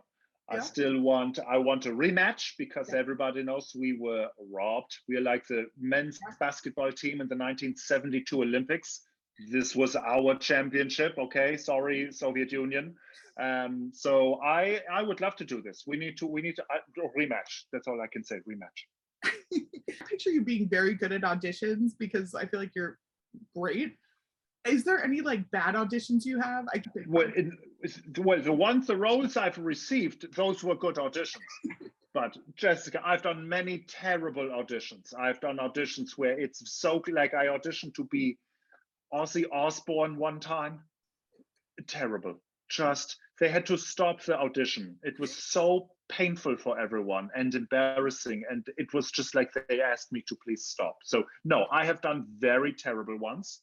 I 0.50 0.60
still 0.60 1.00
want 1.00 1.38
I 1.46 1.58
want 1.58 1.86
a 1.86 1.90
rematch 1.90 2.52
because 2.58 2.90
Yeah. 2.92 3.00
everybody 3.00 3.42
knows 3.42 3.72
we 3.74 3.92
were 3.98 4.28
robbed. 4.50 4.96
We 5.08 5.16
are 5.16 5.20
like 5.20 5.46
the 5.46 5.66
men's 5.78 6.18
Yeah. 6.26 6.34
basketball 6.40 6.92
team 6.92 7.20
in 7.20 7.28
the 7.28 7.36
1972 7.36 8.42
Olympics. 8.42 9.02
This 9.50 9.76
was 9.76 9.94
our 9.94 10.36
championship. 10.36 11.16
Okay, 11.18 11.56
sorry, 11.56 12.10
Soviet 12.12 12.50
Union. 12.50 12.96
Um, 13.38 13.90
so 13.94 14.40
I 14.42 14.80
I 14.90 15.02
would 15.02 15.20
love 15.20 15.36
to 15.36 15.44
do 15.44 15.62
this. 15.62 15.84
We 15.86 15.96
need 15.96 16.16
to 16.18 16.26
we 16.26 16.40
need 16.42 16.56
to 16.56 16.64
uh, 16.74 17.08
rematch. 17.16 17.64
That's 17.72 17.86
all 17.86 18.00
I 18.00 18.08
can 18.08 18.24
say. 18.24 18.40
Rematch. 18.48 18.78
I 19.24 20.04
picture 20.08 20.30
you 20.30 20.42
being 20.42 20.68
very 20.68 20.94
good 20.94 21.12
at 21.12 21.22
auditions 21.22 21.92
because 21.98 22.34
I 22.34 22.46
feel 22.46 22.60
like 22.60 22.74
you're 22.74 22.98
great. 23.54 23.96
Is 24.68 24.84
there 24.84 25.02
any 25.02 25.20
like 25.20 25.50
bad 25.50 25.74
auditions 25.74 26.24
you 26.24 26.40
have? 26.40 26.66
I 26.72 26.78
think 26.78 27.06
well, 27.08 27.30
in, 27.36 27.56
well, 28.18 28.40
the 28.40 28.52
ones 28.52 28.86
the 28.86 28.96
roles 28.96 29.36
I've 29.36 29.58
received, 29.58 30.34
those 30.34 30.62
were 30.62 30.74
good 30.74 30.96
auditions. 30.96 31.36
but 32.14 32.36
Jessica, 32.56 33.00
I've 33.04 33.22
done 33.22 33.48
many 33.48 33.84
terrible 33.88 34.48
auditions. 34.48 35.14
I've 35.18 35.40
done 35.40 35.58
auditions 35.58 36.12
where 36.16 36.38
it's 36.38 36.62
so 36.72 37.02
like 37.12 37.34
I 37.34 37.46
auditioned 37.46 37.94
to 37.94 38.04
be 38.04 38.38
Ozzy 39.12 39.44
Osbourne 39.52 40.16
one 40.16 40.40
time. 40.40 40.80
Terrible. 41.86 42.40
Just 42.68 43.16
they 43.40 43.48
had 43.48 43.66
to 43.66 43.78
stop 43.78 44.22
the 44.22 44.38
audition. 44.38 44.96
It 45.02 45.18
was 45.18 45.34
so 45.34 45.90
painful 46.08 46.56
for 46.56 46.78
everyone 46.78 47.30
and 47.36 47.54
embarrassing. 47.54 48.42
And 48.50 48.66
it 48.76 48.92
was 48.92 49.10
just 49.10 49.34
like 49.34 49.52
they 49.68 49.80
asked 49.80 50.12
me 50.12 50.22
to 50.28 50.36
please 50.44 50.64
stop. 50.64 50.96
So 51.04 51.24
no, 51.44 51.66
I 51.70 51.84
have 51.84 52.00
done 52.00 52.26
very 52.38 52.72
terrible 52.72 53.18
ones 53.18 53.60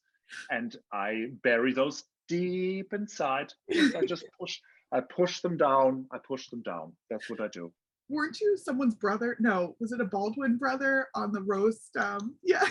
and 0.49 0.75
I 0.91 1.27
bury 1.43 1.73
those 1.73 2.03
deep 2.27 2.93
inside. 2.93 3.53
I 3.71 4.05
just 4.05 4.25
push, 4.39 4.59
I 4.91 5.01
push 5.01 5.41
them 5.41 5.57
down. 5.57 6.05
I 6.11 6.17
push 6.25 6.49
them 6.49 6.61
down. 6.61 6.93
That's 7.09 7.29
what 7.29 7.41
I 7.41 7.47
do. 7.47 7.71
Weren't 8.09 8.39
you 8.39 8.55
someone's 8.57 8.95
brother? 8.95 9.35
No, 9.39 9.75
was 9.79 9.91
it 9.91 10.01
a 10.01 10.05
Baldwin 10.05 10.57
brother 10.57 11.07
on 11.15 11.31
the 11.31 11.41
roast? 11.41 11.95
Um, 11.97 12.35
yeah. 12.43 12.67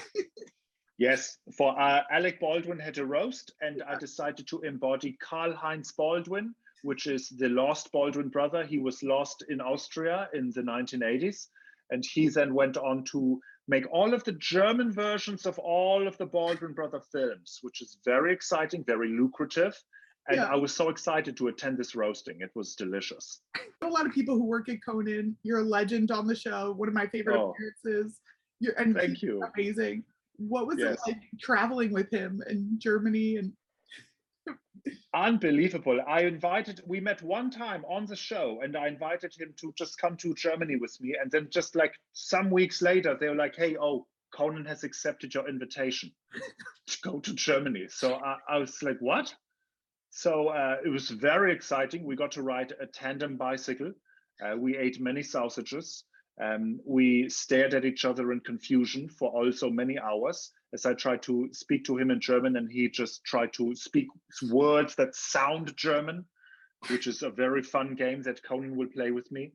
Yes, 0.96 1.38
for 1.56 1.78
uh, 1.80 2.02
Alec 2.10 2.38
Baldwin 2.38 2.78
had 2.78 2.98
a 2.98 3.06
roast, 3.06 3.52
and 3.60 3.82
I 3.82 3.96
decided 3.96 4.46
to 4.46 4.60
embody 4.60 5.16
Karl 5.20 5.52
Heinz 5.52 5.90
Baldwin, 5.92 6.54
which 6.82 7.08
is 7.08 7.30
the 7.30 7.48
lost 7.48 7.90
Baldwin 7.90 8.28
brother. 8.28 8.64
He 8.64 8.78
was 8.78 9.02
lost 9.02 9.44
in 9.48 9.60
Austria 9.60 10.28
in 10.34 10.52
the 10.54 10.62
1980s, 10.62 11.48
and 11.90 12.04
he 12.04 12.28
then 12.28 12.54
went 12.54 12.76
on 12.76 13.04
to 13.06 13.40
make 13.68 13.90
all 13.90 14.12
of 14.12 14.22
the 14.24 14.32
German 14.32 14.92
versions 14.92 15.46
of 15.46 15.58
all 15.58 16.06
of 16.06 16.16
the 16.18 16.26
Baldwin 16.26 16.72
brother 16.72 17.00
films, 17.12 17.58
which 17.62 17.80
is 17.80 17.98
very 18.04 18.32
exciting, 18.32 18.84
very 18.84 19.08
lucrative. 19.08 19.74
And 20.28 20.36
Yeah. 20.36 20.46
I 20.52 20.56
was 20.56 20.74
so 20.74 20.88
excited 20.88 21.36
to 21.36 21.48
attend 21.48 21.76
this 21.78 21.94
roasting. 21.94 22.40
It 22.40 22.50
was 22.54 22.74
delicious. 22.74 23.40
a 23.82 23.86
lot 23.88 24.06
of 24.06 24.12
people 24.12 24.36
who 24.36 24.44
work 24.44 24.68
at 24.68 24.78
Conan. 24.84 25.36
You're 25.42 25.60
a 25.60 25.64
legend 25.64 26.10
on 26.10 26.26
the 26.26 26.34
show. 26.36 26.72
One 26.72 26.88
of 26.88 26.94
my 26.94 27.06
favorite 27.06 27.36
Oh. 27.38 27.50
appearances. 27.52 28.20
You're 28.60 28.74
and 28.74 28.94
Thank 28.94 29.22
you. 29.22 29.42
Amazing. 29.54 30.04
What 30.36 30.66
was 30.66 30.78
Yes. 30.78 30.98
it 31.06 31.12
like 31.12 31.22
traveling 31.40 31.92
with 31.92 32.10
him 32.10 32.42
in 32.48 32.78
Germany? 32.78 33.36
And 33.36 33.52
Unbelievable. 35.14 36.00
I 36.08 36.22
invited, 36.22 36.82
we 36.86 36.98
met 36.98 37.22
one 37.22 37.48
time 37.48 37.84
on 37.88 38.04
the 38.04 38.16
show 38.16 38.60
and 38.64 38.76
I 38.76 38.88
invited 38.88 39.32
him 39.38 39.54
to 39.58 39.72
just 39.78 39.96
come 39.96 40.16
to 40.16 40.34
Germany 40.34 40.74
with 40.74 41.00
me. 41.00 41.14
And 41.20 41.30
then 41.30 41.46
just 41.50 41.76
like 41.76 41.94
some 42.12 42.50
weeks 42.50 42.82
later, 42.82 43.16
they 43.18 43.28
were 43.28 43.36
like, 43.36 43.54
hey, 43.54 43.76
oh, 43.80 44.08
Conan 44.34 44.64
has 44.64 44.82
accepted 44.82 45.32
your 45.32 45.48
invitation 45.48 46.10
to 46.88 46.98
go 47.02 47.20
to 47.20 47.32
Germany. 47.32 47.86
So 47.88 48.14
I, 48.14 48.38
I 48.48 48.58
was 48.58 48.82
like, 48.82 48.98
what? 48.98 49.32
So 50.10 50.48
uh, 50.48 50.78
it 50.84 50.88
was 50.88 51.10
very 51.10 51.52
exciting. 51.52 52.04
We 52.04 52.16
got 52.16 52.32
to 52.32 52.42
ride 52.42 52.72
a 52.80 52.86
tandem 52.86 53.36
bicycle. 53.36 53.92
Uh, 54.44 54.56
we 54.56 54.76
ate 54.76 55.00
many 55.00 55.22
sausages. 55.22 56.02
Um, 56.42 56.80
we 56.84 57.28
stared 57.28 57.74
at 57.74 57.84
each 57.84 58.04
other 58.04 58.32
in 58.32 58.40
confusion 58.40 59.08
for 59.08 59.30
also 59.30 59.70
many 59.70 59.96
hours 59.96 60.50
as 60.74 60.84
I 60.84 60.92
tried 60.92 61.22
to 61.22 61.48
speak 61.52 61.84
to 61.84 61.96
him 61.96 62.10
in 62.10 62.20
German, 62.20 62.56
and 62.56 62.70
he 62.70 62.88
just 62.88 63.24
tried 63.24 63.52
to 63.54 63.74
speak 63.76 64.08
words 64.50 64.96
that 64.96 65.14
sound 65.14 65.74
German, 65.76 66.24
which 66.88 67.06
is 67.06 67.22
a 67.22 67.30
very 67.30 67.62
fun 67.62 67.94
game 67.94 68.22
that 68.22 68.42
Conan 68.42 68.76
will 68.76 68.88
play 68.88 69.12
with 69.12 69.30
me. 69.30 69.52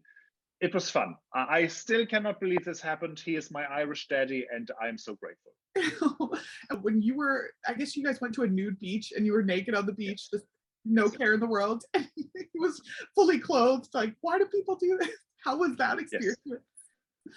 It 0.61 0.73
was 0.73 0.89
fun. 0.89 1.15
I 1.33 1.67
still 1.67 2.05
cannot 2.05 2.39
believe 2.39 2.65
this 2.65 2.81
happened. 2.81 3.19
He 3.19 3.35
is 3.35 3.51
my 3.51 3.65
Irish 3.65 4.07
daddy, 4.07 4.47
and 4.51 4.71
I'm 4.81 4.97
so 4.97 5.15
grateful. 5.15 5.51
when 6.81 7.01
you 7.01 7.15
were, 7.15 7.51
I 7.67 7.73
guess 7.73 7.95
you 7.95 8.03
guys 8.03 8.21
went 8.21 8.33
to 8.35 8.43
a 8.43 8.47
nude 8.47 8.79
beach 8.79 9.13
and 9.15 9.25
you 9.25 9.33
were 9.33 9.43
naked 9.43 9.75
on 9.75 9.85
the 9.85 9.93
beach, 9.93 10.31
just 10.31 10.45
no 10.85 11.09
care 11.09 11.33
in 11.33 11.39
the 11.39 11.47
world. 11.47 11.83
And 11.93 12.07
he 12.15 12.59
was 12.59 12.81
fully 13.15 13.39
clothed. 13.39 13.89
Like, 13.93 14.15
why 14.21 14.38
do 14.38 14.45
people 14.45 14.75
do 14.75 14.97
this? 14.99 15.15
How 15.43 15.57
was 15.57 15.75
that 15.77 15.99
experience? 15.99 16.38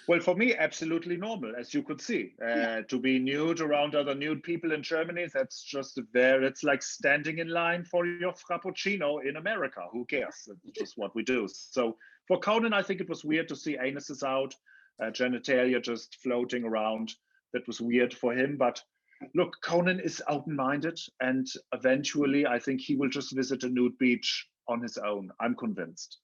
Well, 0.07 0.19
for 0.19 0.35
me, 0.35 0.55
absolutely 0.55 1.17
normal, 1.17 1.55
as 1.55 1.73
you 1.73 1.83
could 1.83 2.01
see. 2.01 2.33
Uh, 2.41 2.47
Yeah. 2.47 2.81
To 2.81 2.99
be 2.99 3.19
nude 3.19 3.61
around 3.61 3.95
other 3.95 4.15
nude 4.15 4.43
people 4.43 4.71
in 4.71 4.83
Germany, 4.83 5.27
that's 5.33 5.63
just 5.63 5.99
there. 6.13 6.43
It's 6.43 6.63
like 6.63 6.81
standing 6.81 7.39
in 7.39 7.49
line 7.49 7.83
for 7.83 8.05
your 8.05 8.33
frappuccino 8.33 9.25
in 9.25 9.37
America. 9.37 9.81
Who 9.91 10.05
cares? 10.05 10.47
It's 10.65 10.79
just 10.79 10.97
what 10.97 11.15
we 11.15 11.23
do. 11.23 11.47
So 11.47 11.97
for 12.27 12.39
Conan, 12.39 12.73
I 12.73 12.83
think 12.83 13.01
it 13.01 13.09
was 13.09 13.23
weird 13.25 13.47
to 13.49 13.55
see 13.55 13.77
anuses 13.77 14.23
out, 14.23 14.55
uh, 15.01 15.11
genitalia 15.11 15.81
just 15.81 16.17
floating 16.21 16.63
around. 16.63 17.13
That 17.53 17.67
was 17.67 17.81
weird 17.81 18.13
for 18.13 18.33
him. 18.33 18.57
But 18.57 18.81
look, 19.35 19.55
Conan 19.61 19.99
is 19.99 20.21
open-minded, 20.27 20.99
and 21.19 21.47
eventually, 21.73 22.45
I 22.45 22.59
think 22.59 22.81
he 22.81 22.95
will 22.95 23.09
just 23.09 23.35
visit 23.35 23.63
a 23.63 23.69
nude 23.69 23.97
beach 23.97 24.47
on 24.67 24.81
his 24.81 24.97
own. 24.97 25.31
I'm 25.39 25.55
convinced. 25.55 26.19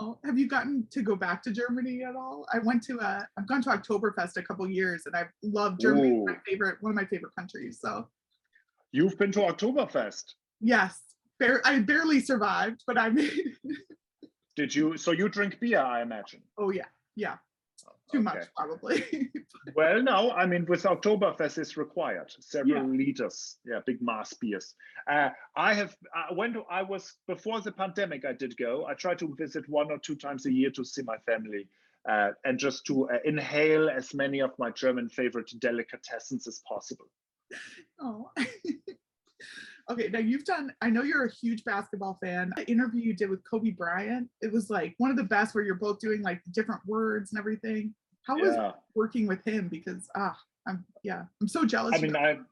Oh, 0.00 0.16
have 0.24 0.38
you 0.38 0.46
gotten 0.48 0.86
to 0.92 1.02
go 1.02 1.16
back 1.16 1.42
to 1.42 1.50
Germany 1.50 2.04
at 2.04 2.14
all? 2.14 2.46
I 2.52 2.58
went 2.60 2.82
to 2.84 3.00
uh 3.00 3.22
I've 3.36 3.48
gone 3.48 3.62
to 3.62 3.70
Oktoberfest 3.70 4.36
a 4.36 4.42
couple 4.42 4.68
years 4.68 5.02
and 5.06 5.16
I've 5.16 5.30
loved 5.42 5.80
Germany. 5.80 6.08
It's 6.18 6.26
my 6.26 6.36
favorite, 6.46 6.76
one 6.80 6.90
of 6.90 6.96
my 6.96 7.04
favorite 7.04 7.34
countries. 7.36 7.78
So 7.80 8.08
You've 8.92 9.18
been 9.18 9.32
to 9.32 9.40
Oktoberfest. 9.40 10.24
yes, 10.60 11.00
bar- 11.40 11.60
I 11.64 11.80
barely 11.80 12.20
survived, 12.20 12.84
but 12.86 12.96
I 12.96 13.08
made 13.10 13.32
Did 14.56 14.74
you? 14.74 14.96
So 14.96 15.10
you 15.12 15.28
drink 15.28 15.58
beer, 15.60 15.80
I 15.80 16.02
imagine. 16.02 16.42
oh 16.58 16.70
yeah, 16.70 16.86
yeah, 17.16 17.36
too 18.10 18.22
much 18.22 18.36
Okay. 18.36 18.46
probably. 18.56 19.30
Well, 19.74 20.02
no, 20.02 20.30
I 20.30 20.46
mean, 20.46 20.64
with 20.66 20.84
Oktoberfest 20.84 21.58
is 21.58 21.76
required 21.76 22.32
several 22.40 22.88
liters. 22.88 23.58
Yeah, 23.66 23.80
big 23.84 24.00
mass 24.00 24.32
beers. 24.34 24.74
Uh, 25.10 25.30
I 25.56 25.74
have, 25.74 25.94
uh, 26.16 26.34
when 26.34 26.56
I 26.70 26.82
was, 26.82 27.14
before 27.26 27.60
the 27.60 27.72
pandemic, 27.72 28.24
I 28.24 28.32
did 28.32 28.56
go. 28.56 28.86
I 28.86 28.94
try 28.94 29.14
to 29.16 29.34
visit 29.36 29.68
one 29.68 29.90
or 29.90 29.98
two 29.98 30.16
times 30.16 30.46
a 30.46 30.52
year 30.52 30.70
to 30.70 30.84
see 30.84 31.02
my 31.02 31.18
family 31.26 31.68
uh, 32.08 32.30
and 32.44 32.58
just 32.58 32.86
to 32.86 33.08
uh, 33.10 33.18
inhale 33.24 33.90
as 33.90 34.14
many 34.14 34.40
of 34.40 34.50
my 34.58 34.70
German 34.70 35.08
favorite 35.08 35.50
delicatessens 35.58 36.46
as 36.46 36.62
possible. 36.66 37.06
oh. 38.00 38.30
okay, 39.90 40.08
now 40.08 40.18
you've 40.18 40.44
done. 40.44 40.72
I 40.80 40.90
know 40.90 41.02
you're 41.02 41.24
a 41.24 41.32
huge 41.32 41.64
basketball 41.64 42.18
fan. 42.22 42.52
The 42.56 42.70
interview 42.70 43.02
you 43.02 43.14
did 43.14 43.30
with 43.30 43.40
Kobe 43.48 43.70
Bryant, 43.70 44.28
it 44.40 44.52
was 44.52 44.70
like 44.70 44.94
one 44.98 45.10
of 45.10 45.16
the 45.16 45.24
best 45.24 45.54
where 45.54 45.64
you're 45.64 45.74
both 45.74 45.98
doing 45.98 46.22
like 46.22 46.40
different 46.52 46.80
words 46.86 47.32
and 47.32 47.38
everything. 47.38 47.94
How 48.22 48.36
was 48.36 48.74
working 48.94 49.26
with 49.26 49.42
him? 49.44 49.68
Because 49.68 50.08
ah, 50.16 50.36
I'm 50.66 50.84
yeah, 51.02 51.24
I'm 51.40 51.48
so 51.48 51.64
jealous. 51.64 51.94
I 51.94 51.98
mean, 51.98 52.16
I'm. 52.16 52.46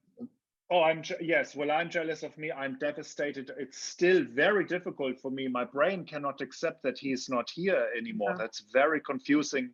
Oh, 0.69 0.83
I'm 0.83 1.03
yes. 1.21 1.55
Well, 1.55 1.71
I'm 1.71 1.89
jealous 1.91 2.23
of 2.23 2.37
me. 2.37 2.51
I'm 2.51 2.77
devastated. 2.79 3.53
It's 3.57 3.81
still 3.81 4.25
very 4.25 4.65
difficult 4.65 5.21
for 5.21 5.31
me. 5.31 5.47
My 5.47 5.65
brain 5.65 6.05
cannot 6.05 6.41
accept 6.41 6.83
that 6.83 6.99
he's 6.99 7.29
not 7.29 7.49
here 7.51 7.87
anymore. 7.97 8.31
Yeah. 8.31 8.39
That's 8.39 8.65
very 8.73 9.01
confusing. 9.01 9.71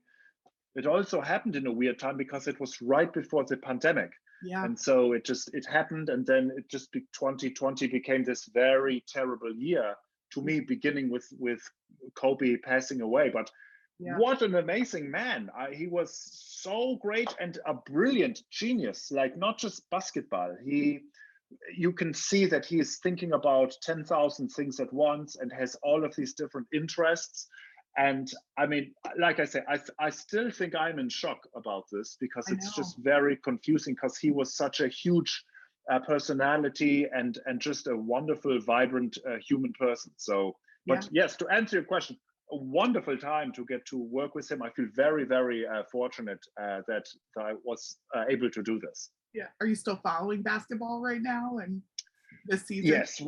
It 0.75 0.87
also 0.87 1.21
happened 1.21 1.57
in 1.57 1.67
a 1.67 1.73
weird 1.73 1.99
time 1.99 2.17
because 2.17 2.47
it 2.49 2.59
was 2.59 2.83
right 2.83 3.13
before 3.13 3.45
the 3.45 3.57
pandemic, 3.57 4.11
yeah, 4.45 4.65
and 4.65 4.79
so 4.79 5.13
it 5.13 5.25
just 5.25 5.55
it 5.55 5.67
happened, 5.67 6.09
and 6.09 6.27
then 6.27 6.51
it 6.57 6.69
just 6.69 6.93
be, 6.93 7.01
2020 7.13 7.87
became 7.89 8.25
this 8.25 8.47
very 8.53 9.05
terrible 9.09 9.53
year 9.55 9.95
to 10.33 10.41
mm. 10.41 10.45
me, 10.45 10.61
beginning 10.61 11.11
with 11.11 11.27
with 11.39 11.61
Kobe 12.15 12.57
passing 12.57 13.01
away. 13.01 13.31
But 13.31 13.51
yeah. 13.99 14.19
what 14.19 14.43
an 14.43 14.55
amazing 14.55 15.11
man. 15.11 15.51
I, 15.57 15.73
he 15.73 15.87
was 15.87 16.13
so 16.61 16.97
great 17.01 17.35
and 17.41 17.59
a 17.67 17.75
brilliant 17.75 18.43
genius, 18.51 19.11
like 19.11 19.37
not 19.37 19.59
just 19.59 19.89
basketball. 19.91 20.57
He 20.65 20.81
mm. 20.81 21.01
you 21.77 21.93
can 21.93 22.13
see 22.13 22.47
that 22.47 22.65
he 22.65 22.81
is 22.81 22.99
thinking 22.99 23.33
about 23.33 23.77
10,000 23.83 24.49
things 24.49 24.81
at 24.81 24.93
once 24.93 25.37
and 25.37 25.53
has 25.53 25.77
all 25.83 26.05
of 26.05 26.15
these 26.17 26.35
different 26.35 26.67
interests. 26.73 27.49
And 27.99 28.33
I 28.57 28.67
mean, 28.67 28.95
like 29.19 29.39
I 29.39 29.45
say, 29.45 29.61
I, 29.69 29.79
I 29.99 30.11
still 30.11 30.51
think 30.51 30.75
I'm 30.75 30.99
in 30.99 31.09
shock 31.09 31.47
about 31.55 31.85
this 31.93 32.17
because 32.19 32.49
it's 32.49 32.75
just 32.75 32.97
very 32.99 33.37
confusing 33.37 33.95
because 33.95 34.17
he 34.17 34.31
was 34.31 34.57
such 34.57 34.81
a 34.81 34.89
huge 34.89 35.45
uh, 35.91 35.99
personality 35.99 37.07
and 37.15 37.39
and 37.47 37.61
just 37.61 37.87
a 37.89 37.97
wonderful, 37.97 38.59
vibrant 38.61 39.19
uh, 39.29 39.37
human 39.47 39.73
person. 39.79 40.13
So, 40.17 40.57
but 40.87 41.09
yes, 41.13 41.37
to 41.37 41.49
answer 41.49 41.77
your 41.77 41.85
question, 41.85 42.17
a 42.51 42.57
wonderful 42.57 43.17
time 43.17 43.53
to 43.53 43.65
get 43.65 43.85
to 43.87 43.99
work 43.99 44.35
with 44.35 44.51
him. 44.51 44.63
I 44.63 44.71
feel 44.71 44.87
very, 44.95 45.25
very 45.25 45.67
uh, 45.67 45.83
fortunate 45.91 46.45
uh, 46.61 46.81
that, 46.87 47.07
that 47.35 47.43
I 47.43 47.55
was 47.65 47.99
uh, 48.15 48.25
able 48.29 48.51
to 48.51 48.63
do 48.63 48.79
this. 48.79 49.11
Yeah. 49.35 49.47
Are 49.61 49.67
you 49.67 49.75
still 49.75 49.97
following 50.03 50.43
basketball 50.43 51.01
right 51.01 51.23
now 51.23 51.59
and 51.59 51.81
this 52.47 52.67
season? 52.67 52.91
Yes. 52.91 53.23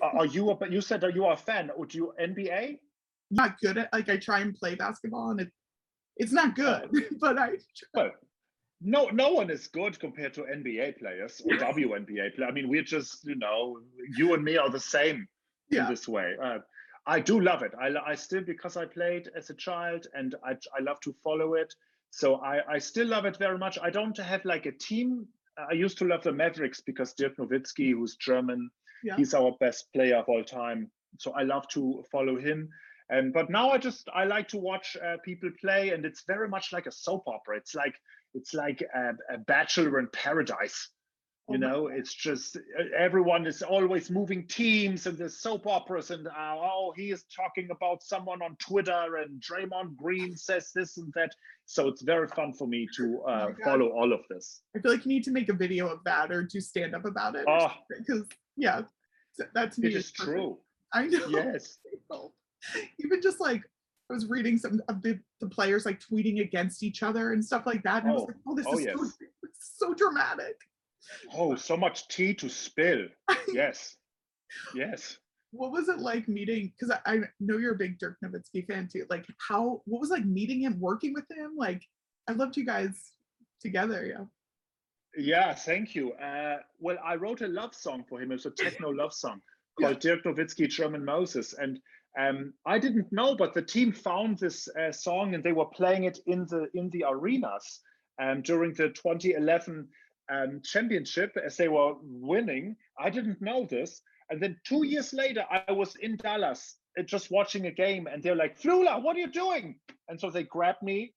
Are 0.00 0.18
are 0.18 0.26
you? 0.26 0.50
A, 0.50 0.56
you 0.70 0.80
said 0.80 1.04
are 1.04 1.10
you 1.10 1.26
a 1.26 1.36
fan? 1.36 1.70
Would 1.76 1.94
you 1.94 2.14
NBA? 2.20 2.78
Not 3.30 3.58
good 3.60 3.78
at 3.78 3.92
like 3.92 4.08
I 4.08 4.16
try 4.16 4.40
and 4.40 4.54
play 4.54 4.74
basketball 4.74 5.30
and 5.30 5.40
it 5.40 5.52
it's 6.16 6.32
not 6.32 6.54
good, 6.54 6.90
but 7.20 7.38
I 7.38 7.50
Well, 7.94 8.10
no, 8.80 9.08
no 9.08 9.32
one 9.32 9.50
is 9.50 9.66
good 9.66 9.98
compared 9.98 10.34
to 10.34 10.42
NBA 10.42 10.98
players 10.98 11.40
or 11.44 11.52
WNBA 11.56 12.34
players. 12.34 12.48
I 12.48 12.52
mean, 12.52 12.68
we're 12.68 12.82
just, 12.82 13.24
you 13.24 13.36
know, 13.36 13.80
you 14.16 14.34
and 14.34 14.44
me 14.44 14.56
are 14.56 14.70
the 14.70 14.80
same 14.80 15.26
in 15.70 15.86
this 15.88 16.06
way. 16.06 16.34
Uh, 16.42 16.58
I 17.06 17.20
do 17.20 17.40
love 17.40 17.62
it. 17.62 17.72
I, 17.80 17.94
I 18.04 18.14
still 18.14 18.42
because 18.42 18.76
I 18.76 18.84
played 18.84 19.30
as 19.36 19.50
a 19.50 19.54
child 19.54 20.06
and 20.14 20.34
I, 20.44 20.52
I 20.76 20.82
love 20.82 21.00
to 21.00 21.14
follow 21.22 21.54
it. 21.54 21.72
So 22.10 22.36
I, 22.36 22.60
I 22.74 22.78
still 22.78 23.06
love 23.06 23.24
it 23.26 23.36
very 23.36 23.58
much. 23.58 23.78
I 23.80 23.90
don't 23.90 24.16
have 24.16 24.44
like 24.44 24.66
a 24.66 24.72
team. 24.72 25.26
I 25.70 25.74
used 25.74 25.98
to 25.98 26.04
love 26.04 26.22
the 26.22 26.32
Mavericks 26.32 26.80
because 26.80 27.14
Dirk 27.14 27.36
Nowitzki, 27.36 27.92
who's 27.92 28.16
German, 28.16 28.70
Yeah. 29.04 29.16
he's 29.16 29.34
our 29.34 29.56
best 29.60 29.92
player 29.92 30.16
of 30.16 30.28
all 30.28 30.44
time. 30.44 30.90
So 31.18 31.32
I 31.32 31.42
love 31.42 31.68
to 31.68 32.04
follow 32.10 32.38
him. 32.38 32.68
And 33.08 33.32
but 33.32 33.50
now 33.50 33.70
I 33.70 33.78
just 33.78 34.08
I 34.14 34.24
like 34.24 34.48
to 34.48 34.58
watch 34.58 34.96
uh, 34.96 35.16
people 35.24 35.50
play, 35.60 35.90
and 35.90 36.04
it's 36.04 36.24
very 36.26 36.48
much 36.48 36.72
like 36.72 36.86
a 36.86 36.92
soap 36.92 37.24
opera. 37.28 37.56
It's 37.56 37.74
like 37.74 37.94
it's 38.34 38.52
like 38.52 38.82
a, 38.94 39.12
a 39.34 39.38
Bachelor 39.38 39.98
in 40.00 40.08
Paradise. 40.12 40.90
You 41.48 41.54
Oh 41.54 41.58
know, 41.58 41.86
it's 41.86 42.12
just 42.12 42.58
everyone 42.98 43.46
is 43.46 43.62
always 43.62 44.10
moving 44.10 44.48
teams 44.48 45.06
and 45.06 45.16
there's 45.16 45.40
soap 45.40 45.68
operas 45.68 46.10
and 46.10 46.26
uh, 46.26 46.30
oh, 46.36 46.92
he 46.96 47.12
is 47.12 47.22
talking 47.34 47.68
about 47.70 48.02
someone 48.02 48.42
on 48.42 48.56
Twitter 48.56 49.18
and 49.22 49.40
Draymond 49.40 49.94
Green 49.94 50.36
says 50.36 50.72
this 50.74 50.96
and 50.98 51.12
that. 51.14 51.30
So 51.64 51.86
it's 51.86 52.02
very 52.02 52.26
fun 52.26 52.52
for 52.52 52.66
me 52.66 52.88
to 52.96 53.22
uh, 53.28 53.48
Oh 53.50 53.54
follow 53.62 53.90
all 53.90 54.12
of 54.12 54.22
this. 54.28 54.62
I 54.76 54.80
feel 54.80 54.90
like 54.90 55.04
you 55.06 55.12
need 55.12 55.22
to 55.22 55.30
make 55.30 55.48
a 55.48 55.52
video 55.54 55.86
of 55.86 56.02
that 56.04 56.32
or 56.32 56.42
do 56.42 56.60
stand 56.60 56.96
up 56.96 57.04
about 57.04 57.36
it. 57.36 57.44
Oh, 57.48 57.72
Because 57.96 58.24
yeah, 58.56 58.82
that's 59.54 59.78
me. 59.78 59.90
it 59.90 59.94
is 59.94 60.10
perfect. 60.10 60.36
true. 60.36 60.58
I 60.92 61.06
know. 61.06 61.28
Yes. 61.28 61.78
Even 63.04 63.20
just 63.22 63.40
like 63.40 63.62
I 64.10 64.14
was 64.14 64.26
reading 64.26 64.56
some 64.58 64.80
of 64.88 65.02
the, 65.02 65.18
the 65.40 65.48
players 65.48 65.84
like 65.84 66.00
tweeting 66.00 66.40
against 66.40 66.82
each 66.82 67.02
other 67.02 67.32
and 67.32 67.44
stuff 67.44 67.66
like 67.66 67.82
that. 67.82 68.02
And 68.04 68.12
I 68.12 68.14
was 68.14 68.22
Oh. 68.22 68.26
like, 68.26 68.36
oh, 68.46 68.54
this 68.54 68.66
Oh, 68.68 68.78
is 68.78 68.84
so, 68.84 68.90
yes. 69.04 69.16
it's 69.42 69.72
so 69.78 69.94
dramatic. 69.94 70.56
Oh, 71.34 71.54
so 71.56 71.76
much 71.76 72.08
tea 72.08 72.34
to 72.34 72.48
spill. 72.48 73.06
Yes. 73.52 73.96
Yes. 74.74 75.18
what 75.50 75.70
was 75.72 75.88
it 75.88 75.98
like 75.98 76.28
meeting? 76.28 76.72
Because 76.78 76.96
I, 77.06 77.14
I 77.14 77.20
know 77.40 77.58
you're 77.58 77.74
a 77.74 77.78
big 77.78 77.98
Dirk 77.98 78.16
Nowitzki 78.24 78.66
fan 78.66 78.88
too. 78.92 79.06
Like, 79.10 79.24
how? 79.48 79.82
What 79.86 80.00
was 80.00 80.10
like 80.10 80.24
meeting 80.24 80.60
him, 80.60 80.78
working 80.80 81.12
with 81.14 81.24
him? 81.30 81.52
Like, 81.56 81.82
I 82.28 82.32
loved 82.32 82.56
you 82.56 82.64
guys 82.66 83.12
together. 83.60 84.04
Yeah. 84.06 84.24
Yeah, 85.16 85.54
thank 85.54 85.94
you. 85.94 86.12
Uh, 86.12 86.58
well, 86.78 86.98
I 87.04 87.14
wrote 87.16 87.40
a 87.40 87.46
love 87.48 87.74
song 87.74 88.04
for 88.08 88.20
him. 88.20 88.30
It 88.30 88.34
was 88.34 88.46
a 88.46 88.50
techno 88.50 88.90
love 88.90 89.14
song 89.14 89.40
Yeah. 89.78 89.88
called 89.88 90.00
Dirk 90.00 90.24
Nowitzki, 90.24 90.68
German 90.68 91.04
Moses. 91.04 91.54
And 91.54 91.80
um, 92.18 92.54
I 92.64 92.78
didn't 92.78 93.12
know, 93.12 93.36
but 93.36 93.54
the 93.54 93.62
team 93.62 93.92
found 93.92 94.38
this 94.38 94.68
uh, 94.68 94.90
song 94.90 95.34
and 95.34 95.44
they 95.44 95.52
were 95.52 95.66
playing 95.66 96.04
it 96.04 96.18
in 96.26 96.46
the 96.46 96.68
in 96.74 96.88
the 96.90 97.04
arenas 97.06 97.80
um, 98.20 98.42
during 98.42 98.72
the 98.72 98.88
2011 98.88 99.86
um, 100.32 100.60
championship 100.64 101.36
as 101.44 101.56
they 101.56 101.68
were 101.68 101.94
winning. 102.02 102.76
I 102.98 103.10
didn't 103.10 103.42
know 103.42 103.66
this. 103.68 104.00
And 104.30 104.40
then 104.40 104.56
two 104.64 104.84
years 104.84 105.12
later, 105.12 105.44
I 105.50 105.70
was 105.70 105.94
in 105.96 106.16
Dallas 106.16 106.76
uh, 106.98 107.02
just 107.02 107.30
watching 107.30 107.66
a 107.66 107.70
game, 107.70 108.06
and 108.06 108.22
they're 108.22 108.34
like, 108.34 108.58
"Flula, 108.58 109.02
what 109.02 109.16
are 109.16 109.20
you 109.20 109.30
doing?" 109.30 109.76
And 110.08 110.20
so 110.20 110.30
they 110.30 110.42
grabbed 110.44 110.82
me 110.82 111.12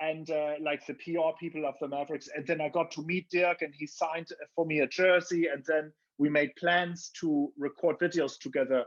and 0.00 0.30
uh, 0.30 0.54
like 0.60 0.84
the 0.86 0.94
PR 0.94 1.36
people 1.40 1.64
of 1.66 1.74
the 1.80 1.88
Mavericks. 1.88 2.28
And 2.34 2.46
then 2.46 2.60
I 2.60 2.68
got 2.68 2.90
to 2.92 3.02
meet 3.02 3.30
Dirk, 3.30 3.62
and 3.62 3.74
he 3.74 3.86
signed 3.86 4.28
for 4.54 4.66
me 4.66 4.80
a 4.80 4.86
jersey. 4.86 5.46
And 5.46 5.64
then 5.66 5.92
we 6.18 6.28
made 6.28 6.54
plans 6.56 7.10
to 7.20 7.52
record 7.56 7.98
videos 7.98 8.38
together. 8.38 8.84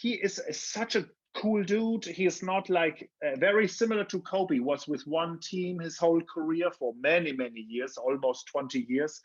He 0.00 0.14
is, 0.14 0.38
is 0.38 0.60
such 0.60 0.96
a 0.96 1.06
cool 1.36 1.62
dude. 1.62 2.04
He 2.04 2.26
is 2.26 2.42
not 2.42 2.68
like 2.70 3.10
uh, 3.24 3.36
very 3.36 3.68
similar 3.68 4.04
to 4.04 4.20
Kobe. 4.20 4.58
Was 4.58 4.88
with 4.88 5.06
one 5.06 5.38
team 5.40 5.78
his 5.78 5.98
whole 5.98 6.20
career 6.22 6.70
for 6.70 6.94
many 7.00 7.32
many 7.32 7.60
years, 7.60 7.96
almost 7.96 8.46
20 8.48 8.86
years, 8.88 9.20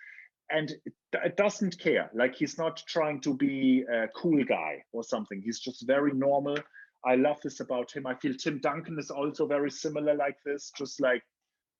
and 0.49 0.71
it, 0.71 0.93
it 1.13 1.37
doesn't 1.37 1.79
care. 1.79 2.09
Like 2.13 2.35
he's 2.35 2.57
not 2.57 2.83
trying 2.87 3.21
to 3.21 3.33
be 3.33 3.83
a 3.91 4.07
cool 4.15 4.43
guy 4.43 4.83
or 4.91 5.03
something. 5.03 5.41
He's 5.41 5.59
just 5.59 5.87
very 5.87 6.13
normal. 6.13 6.57
I 7.03 7.15
love 7.15 7.39
this 7.41 7.59
about 7.61 7.91
him. 7.91 8.05
I 8.05 8.15
feel 8.15 8.35
Tim 8.35 8.59
Duncan 8.59 8.99
is 8.99 9.09
also 9.09 9.47
very 9.47 9.71
similar 9.71 10.13
like 10.13 10.37
this, 10.45 10.71
just 10.77 11.01
like 11.01 11.23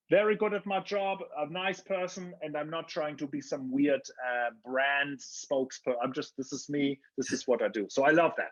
very 0.09 0.35
good 0.35 0.53
at 0.53 0.65
my 0.65 0.79
job, 0.79 1.19
a 1.37 1.49
nice 1.49 1.79
person, 1.79 2.33
and 2.41 2.57
I'm 2.57 2.69
not 2.69 2.89
trying 2.89 3.17
to 3.17 3.27
be 3.27 3.39
some 3.39 3.71
weird 3.71 4.01
uh, 4.01 4.49
brand 4.65 5.19
spokesperson. 5.19 5.95
I'm 6.03 6.11
just 6.11 6.35
this 6.37 6.51
is 6.51 6.67
me. 6.69 6.99
This 7.17 7.31
is 7.31 7.47
what 7.47 7.61
I 7.61 7.67
do. 7.67 7.87
So 7.89 8.03
I 8.03 8.11
love 8.11 8.31
that. 8.37 8.51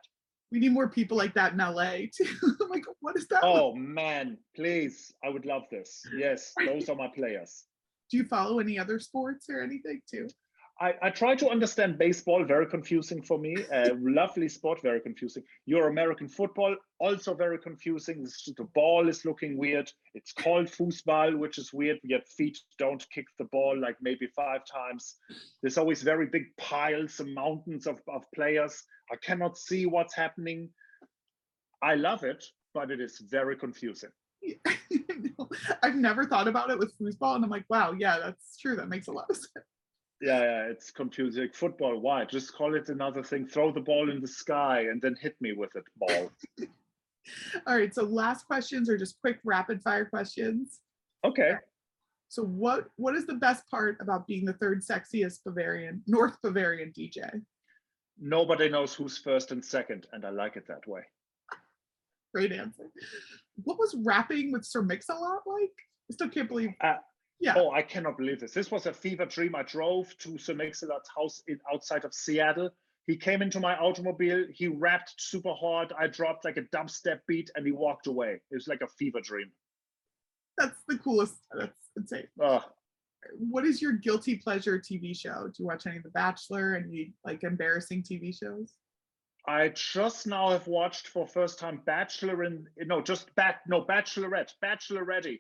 We 0.51 0.59
need 0.59 0.71
more 0.71 0.89
people 0.89 1.15
like 1.17 1.33
that 1.35 1.53
in 1.53 1.59
LA 1.59 2.07
too. 2.15 2.25
I'm 2.61 2.69
like, 2.69 2.83
what 3.01 3.15
is 3.17 3.27
that? 3.27 3.41
Oh 3.43 3.73
man, 3.75 4.37
please, 4.55 5.13
I 5.23 5.29
would 5.29 5.45
love 5.45 5.63
this. 5.69 6.01
Yes, 6.15 6.53
those 6.65 6.89
are 6.89 6.95
my 6.95 7.07
players. 7.07 7.65
Do 8.09 8.17
you 8.17 8.23
follow 8.23 8.59
any 8.59 8.79
other 8.79 8.99
sports 8.99 9.47
or 9.49 9.61
anything 9.61 10.01
too? 10.09 10.27
I, 10.81 10.93
I 11.01 11.09
try 11.09 11.35
to 11.35 11.49
understand 11.49 11.97
baseball, 11.97 12.45
very 12.45 12.65
confusing 12.65 13.21
for 13.21 13.37
me. 13.37 13.53
Uh, 13.73 13.89
lovely 13.99 14.47
sport, 14.47 14.81
very 14.81 15.01
confusing. 15.01 15.43
Your 15.65 15.89
American 15.89 16.29
football, 16.29 16.75
also 16.99 17.33
very 17.33 17.59
confusing. 17.59 18.25
The 18.55 18.63
ball 18.73 19.09
is 19.09 19.25
looking 19.25 19.57
weird. 19.57 19.91
It's 20.13 20.31
called 20.31 20.67
foosball, 20.67 21.37
which 21.37 21.57
is 21.57 21.73
weird. 21.73 21.99
Yet 22.03 22.29
feet 22.29 22.57
don't 22.77 23.05
kick 23.09 23.25
the 23.37 23.45
ball 23.45 23.77
like 23.77 23.97
maybe 24.01 24.27
five 24.27 24.61
times. 24.71 25.17
There's 25.61 25.77
always 25.77 26.01
very 26.01 26.27
big 26.27 26.45
piles 26.57 27.19
and 27.19 27.33
mountains 27.35 27.85
of, 27.85 27.99
of 28.07 28.23
players. 28.33 28.81
I 29.11 29.17
cannot 29.17 29.57
see 29.57 29.85
what's 29.85 30.15
happening. 30.15 30.69
I 31.83 31.95
love 31.95 32.23
it, 32.23 32.43
but 32.73 32.89
it 32.89 33.01
is 33.01 33.21
very 33.29 33.57
confusing. 33.57 34.11
I've 35.83 35.95
never 35.95 36.23
thought 36.23 36.47
about 36.47 36.69
it 36.69 36.79
with 36.79 36.97
foosball, 36.97 37.35
and 37.35 37.43
I'm 37.43 37.49
like, 37.49 37.65
wow, 37.69 37.93
yeah, 37.97 38.17
that's 38.19 38.57
true. 38.57 38.77
That 38.77 38.87
makes 38.87 39.07
a 39.07 39.11
lot 39.11 39.25
of 39.29 39.35
sense. 39.35 39.65
Yeah, 40.21 40.41
yeah, 40.41 40.63
it's 40.63 40.91
confusing. 40.91 41.49
Football, 41.53 41.99
why? 41.99 42.25
Just 42.25 42.53
call 42.53 42.75
it 42.75 42.89
another 42.89 43.23
thing. 43.23 43.47
Throw 43.47 43.71
the 43.71 43.79
ball 43.79 44.09
in 44.09 44.19
the 44.19 44.27
sky 44.27 44.81
and 44.91 45.01
then 45.01 45.15
hit 45.19 45.35
me 45.39 45.53
with 45.53 45.75
it, 45.75 45.83
ball. 45.97 46.31
All 47.67 47.77
right, 47.77 47.93
so 47.93 48.03
last 48.03 48.45
questions 48.45 48.89
are 48.89 48.97
just 48.97 49.19
quick 49.21 49.39
rapid 49.43 49.81
fire 49.81 50.05
questions. 50.05 50.79
Okay. 51.23 51.53
So 52.27 52.43
what 52.43 52.89
what 52.95 53.15
is 53.15 53.25
the 53.25 53.35
best 53.35 53.69
part 53.69 53.97
about 54.01 54.27
being 54.27 54.45
the 54.45 54.53
third 54.53 54.83
sexiest 54.83 55.43
Bavarian, 55.45 56.03
North 56.05 56.37
Bavarian 56.43 56.91
DJ? 56.97 57.41
Nobody 58.19 58.69
knows 58.69 58.93
who's 58.93 59.17
first 59.17 59.51
and 59.51 59.63
second, 59.63 60.07
and 60.11 60.25
I 60.25 60.29
like 60.29 60.55
it 60.55 60.67
that 60.67 60.85
way. 60.87 61.01
Great 62.33 62.51
answer. 62.51 62.83
What 63.63 63.79
was 63.79 63.95
rapping 64.03 64.51
with 64.51 64.65
Sir 64.65 64.83
Mix-a-Lot 64.83 65.41
like? 65.47 65.71
I 66.09 66.13
still 66.13 66.29
can't 66.29 66.47
believe. 66.47 66.71
Uh, 66.81 66.95
yeah. 67.39 67.53
Oh, 67.57 67.71
I 67.71 67.81
cannot 67.81 68.17
believe 68.17 68.39
this. 68.39 68.53
This 68.53 68.71
was 68.71 68.85
a 68.85 68.93
fever 68.93 69.25
dream. 69.25 69.55
I 69.55 69.63
drove 69.63 70.15
to 70.19 70.37
Sir 70.37 70.53
Mix-a-Lot's 70.53 71.09
house 71.15 71.41
in, 71.47 71.59
outside 71.71 72.03
of 72.03 72.13
Seattle. 72.13 72.69
He 73.07 73.15
came 73.15 73.41
into 73.41 73.59
my 73.59 73.75
automobile. 73.77 74.45
He 74.53 74.67
rapped 74.67 75.15
super 75.17 75.53
hard. 75.53 75.93
I 75.97 76.07
dropped 76.07 76.45
like 76.45 76.57
a 76.57 76.63
dubstep 76.63 77.21
beat, 77.27 77.49
and 77.55 77.65
he 77.65 77.71
walked 77.71 78.07
away. 78.07 78.41
It 78.51 78.55
was 78.55 78.67
like 78.67 78.81
a 78.81 78.87
fever 78.87 79.21
dream. 79.21 79.51
That's 80.57 80.77
the 80.87 80.97
coolest. 80.97 81.35
That's 81.57 81.73
insane. 81.97 82.27
Oh, 82.41 82.63
What 83.37 83.65
is 83.65 83.81
your 83.81 83.93
guilty 83.93 84.35
pleasure 84.35 84.77
TV 84.77 85.17
show? 85.17 85.47
Do 85.47 85.53
you 85.63 85.65
watch 85.65 85.87
any 85.87 85.97
of 85.97 86.03
The 86.03 86.09
Bachelor? 86.09 86.75
Any 86.75 87.13
like 87.25 87.43
embarrassing 87.43 88.03
TV 88.03 88.37
shows? 88.37 88.73
I 89.47 89.69
just 89.69 90.27
now 90.27 90.49
have 90.49 90.67
watched 90.67 91.07
for 91.07 91.25
first 91.25 91.57
time 91.57 91.81
Bachelor 91.85 92.43
in 92.43 92.67
no, 92.77 93.01
just 93.01 93.33
bat 93.35 93.61
no 93.67 93.81
Bachelorette, 93.81 94.51
Bachelorette. 94.63 95.39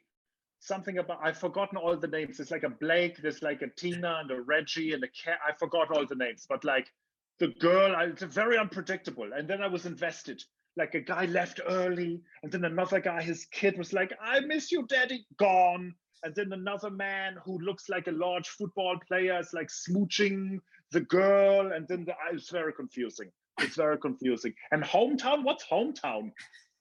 Something 0.59 0.97
about 0.97 1.19
I've 1.23 1.37
forgotten 1.37 1.77
all 1.77 1.95
the 1.95 2.07
names. 2.07 2.37
There's 2.37 2.51
like 2.51 2.63
a 2.63 2.69
Blake, 2.69 3.21
there's 3.21 3.41
like 3.41 3.61
a 3.61 3.69
Tina 3.69 4.19
and 4.21 4.31
a 4.31 4.41
Reggie 4.41 4.93
and 4.93 5.03
a 5.03 5.07
cat. 5.07 5.39
I 5.47 5.53
forgot 5.57 5.91
all 5.91 6.05
the 6.05 6.15
names, 6.15 6.45
but 6.47 6.63
like 6.63 6.91
the 7.39 7.47
girl, 7.59 7.95
I, 7.95 8.05
it's 8.05 8.23
very 8.23 8.57
unpredictable. 8.57 9.31
And 9.33 9.47
then 9.47 9.61
I 9.61 9.67
was 9.67 9.85
invested. 9.85 10.43
Like 10.77 10.95
a 10.95 11.01
guy 11.01 11.25
left 11.25 11.59
early, 11.67 12.21
and 12.43 12.51
then 12.51 12.63
another 12.63 12.99
guy, 12.99 13.21
his 13.21 13.45
kid 13.51 13.77
was 13.77 13.91
like, 13.91 14.13
"I 14.21 14.39
miss 14.41 14.71
you, 14.71 14.85
daddy," 14.87 15.25
gone. 15.37 15.93
And 16.23 16.35
then 16.35 16.53
another 16.53 16.89
man 16.89 17.37
who 17.43 17.57
looks 17.59 17.89
like 17.89 18.07
a 18.07 18.11
large 18.11 18.47
football 18.49 18.97
player 19.07 19.39
is 19.39 19.53
like 19.53 19.69
smooching 19.69 20.59
the 20.91 21.01
girl, 21.01 21.71
and 21.73 21.87
then 21.87 22.05
the, 22.05 22.13
it's 22.31 22.49
very 22.49 22.73
confusing. 22.73 23.31
It's 23.59 23.75
very 23.75 23.97
confusing. 23.97 24.53
And 24.71 24.83
hometown, 24.83 25.43
what's 25.43 25.65
hometown? 25.65 26.31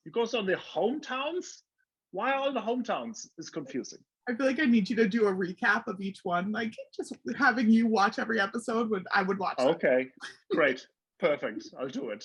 It 0.05 0.13
goes 0.13 0.35
on 0.35 0.47
the 0.47 0.55
hometowns. 0.55 1.63
Why 2.11 2.33
all 2.33 2.53
the 2.53 2.61
hometowns 2.61 3.29
is 3.39 3.51
confusing. 3.51 3.99
I 4.29 4.35
feel 4.35 4.47
like 4.47 4.61
I 4.61 4.65
need 4.67 4.89
you 4.91 4.97
to 4.97 5.09
do 5.09 5.27
a 5.27 5.33
recap 5.33 5.87
of 5.87 6.01
each 6.01 6.21
one. 6.23 6.53
Like 6.53 6.75
just 6.95 7.15
having 7.37 7.71
you 7.71 7.87
watch 7.87 8.19
every 8.19 8.41
episode 8.41 8.91
would 8.91 9.07
I 9.15 9.23
would 9.23 9.39
watch. 9.39 9.59
Okay, 9.59 10.09
great, 10.51 10.87
perfect. 11.19 11.65
I'll 11.79 11.89
do 11.89 12.11
it. 12.11 12.25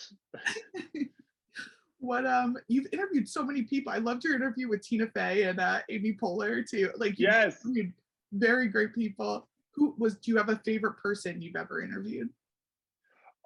What 1.99 2.25
um 2.25 2.57
you've 2.67 2.87
interviewed 2.91 3.29
so 3.29 3.43
many 3.43 3.61
people. 3.63 3.93
I 3.93 3.97
loved 3.99 4.25
your 4.25 4.35
interview 4.35 4.67
with 4.67 4.81
Tina 4.81 5.07
Fey 5.07 5.43
and 5.43 5.59
uh, 5.59 5.79
Amy 5.89 6.17
Poehler 6.21 6.67
too. 6.69 6.91
Like 6.97 7.17
you 7.17 7.27
Yes. 7.27 7.63
interviewed 7.63 7.93
very 8.33 8.67
great 8.67 8.93
people. 8.93 9.47
Who 9.75 9.95
was? 9.97 10.15
Do 10.15 10.31
you 10.31 10.37
have 10.37 10.49
a 10.49 10.57
favorite 10.65 10.97
person 11.01 11.41
you've 11.41 11.55
ever 11.55 11.81
interviewed? 11.81 12.29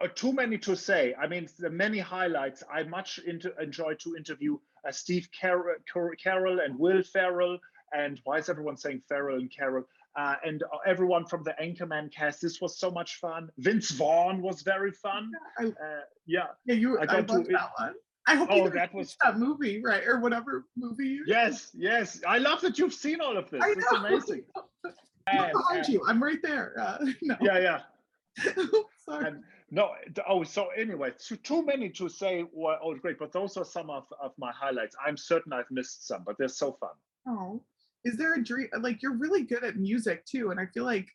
Uh, 0.04 0.08
too 0.14 0.34
many 0.34 0.58
to 0.60 0.76
say. 0.76 1.14
I 1.20 1.28
mean, 1.28 1.48
the 1.60 1.70
many 1.70 2.00
highlights. 2.00 2.64
I 2.72 2.84
much 2.84 3.20
into, 3.20 3.54
enjoy 3.62 3.94
to 3.96 4.16
interview 4.16 4.58
uh, 4.88 4.92
Steve 4.92 5.30
Carell, 5.40 5.76
Carell 5.94 6.64
and 6.64 6.78
Will 6.78 7.04
Ferrell. 7.04 7.58
And 7.94 8.20
why 8.26 8.38
is 8.40 8.50
everyone 8.50 8.76
saying 8.78 9.02
Ferrell 9.08 9.38
and 9.38 9.50
Carell? 9.50 9.84
Uh, 10.18 10.36
and 10.44 10.64
uh, 10.64 10.78
everyone 10.86 11.26
from 11.26 11.44
the 11.44 11.56
Anchorman 11.62 12.12
cast. 12.14 12.42
This 12.42 12.60
was 12.60 12.78
so 12.80 12.90
much 12.92 13.16
fun. 13.18 13.50
Vince 13.60 13.92
Vaughn 13.92 14.42
was 14.42 14.62
very 14.64 14.92
fun. 14.92 15.32
I, 15.60 15.66
Uh, 15.68 15.72
yeah. 16.26 16.48
yeah, 16.66 16.76
you. 16.76 16.98
I 17.00 17.04
I, 17.04 17.06
to 17.22 17.34
loved 17.34 17.48
it- 17.48 17.54
that 17.54 17.70
one. 17.78 17.94
I 18.30 18.36
hope 18.36 18.50
Oh, 18.52 18.66
you 18.66 18.70
that 18.72 18.94
was- 18.94 19.16
that 19.24 19.38
movie, 19.40 19.82
right, 19.82 20.06
or 20.06 20.20
whatever 20.20 20.66
movie. 20.76 21.20
Yes, 21.26 21.72
yes. 21.74 22.22
I 22.28 22.40
love 22.40 22.60
that 22.62 22.78
you've 22.78 22.94
seen 22.94 23.22
all 23.22 23.38
of 23.38 23.50
this. 23.50 23.62
I 23.64 23.70
It's 23.70 23.90
know. 23.92 24.00
amazing. 24.06 24.44
I'm 25.28 25.52
behind 25.54 25.86
uh, 25.86 25.92
you. 25.92 26.04
I'm 26.08 26.22
right 26.22 26.42
there. 26.44 26.74
Uh, 26.78 26.98
no, 27.22 27.38
yeah, 27.42 27.60
yeah. 27.60 28.54
sorry. 29.06 29.28
And 29.28 29.44
no, 29.70 29.92
oh, 30.28 30.44
so 30.44 30.68
anyway, 30.70 31.12
too, 31.20 31.36
too 31.36 31.66
many 31.66 31.90
to 31.90 32.08
say 32.08 32.46
were 32.54 32.78
all 32.78 32.96
great, 32.96 33.20
but 33.20 33.34
those 33.34 33.58
are 33.58 33.66
some 33.66 33.90
of, 33.90 34.06
of 34.22 34.32
my 34.38 34.52
highlights. 34.52 34.96
I'm 35.06 35.18
certain 35.18 35.52
I've 35.52 35.70
missed 35.70 36.08
some, 36.08 36.24
but 36.26 36.38
they're 36.38 36.48
so 36.48 36.78
fun. 36.80 36.92
Oh, 37.28 37.62
is 38.06 38.16
there 38.16 38.36
a 38.36 38.44
dream? 38.44 38.70
Like 38.80 39.02
you're 39.02 39.18
really 39.18 39.44
good 39.44 39.66
at 39.66 39.76
music 39.76 40.26
too, 40.26 40.52
and 40.52 40.60
I 40.60 40.68
feel 40.68 40.86
like 40.86 41.08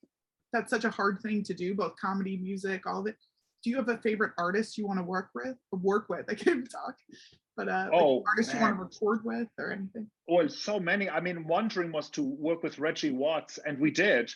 that's 0.53 0.71
such 0.71 0.85
a 0.85 0.91
hard 0.91 1.21
thing 1.23 1.43
to 1.45 1.55
do, 1.55 1.75
both 1.75 1.95
comedy, 1.97 2.37
music, 2.37 2.87
all 2.87 3.01
of 3.01 3.07
it. 3.07 3.17
Do 3.65 3.71
you 3.71 3.77
have 3.77 3.89
a 3.89 3.97
favorite 3.99 4.33
artist 4.39 4.77
you 4.77 4.87
want 4.87 4.99
to 4.99 5.05
work 5.05 5.31
with? 5.35 5.57
Or 5.71 5.79
work 5.79 6.09
with? 6.09 6.27
I 6.29 6.35
can't 6.35 6.71
talk. 6.71 6.97
But 7.57 7.69
uh, 7.69 7.89
like 7.91 8.03
Oh, 8.03 8.23
artist 8.27 8.53
you 8.53 8.61
want 8.61 8.77
to 8.77 8.83
record 8.83 9.25
with 9.25 9.49
or 9.59 9.73
anything? 9.73 10.09
Well, 10.29 10.49
so 10.49 10.79
many. 10.79 11.09
I 11.09 11.21
mean, 11.21 11.47
one 11.47 11.69
dream 11.69 11.93
was 11.93 12.11
to 12.11 12.23
work 12.23 12.63
with 12.63 12.79
Reggie 12.79 13.13
Watts, 13.13 13.59
and 13.65 13.79
we 13.79 13.91
did. 13.91 14.33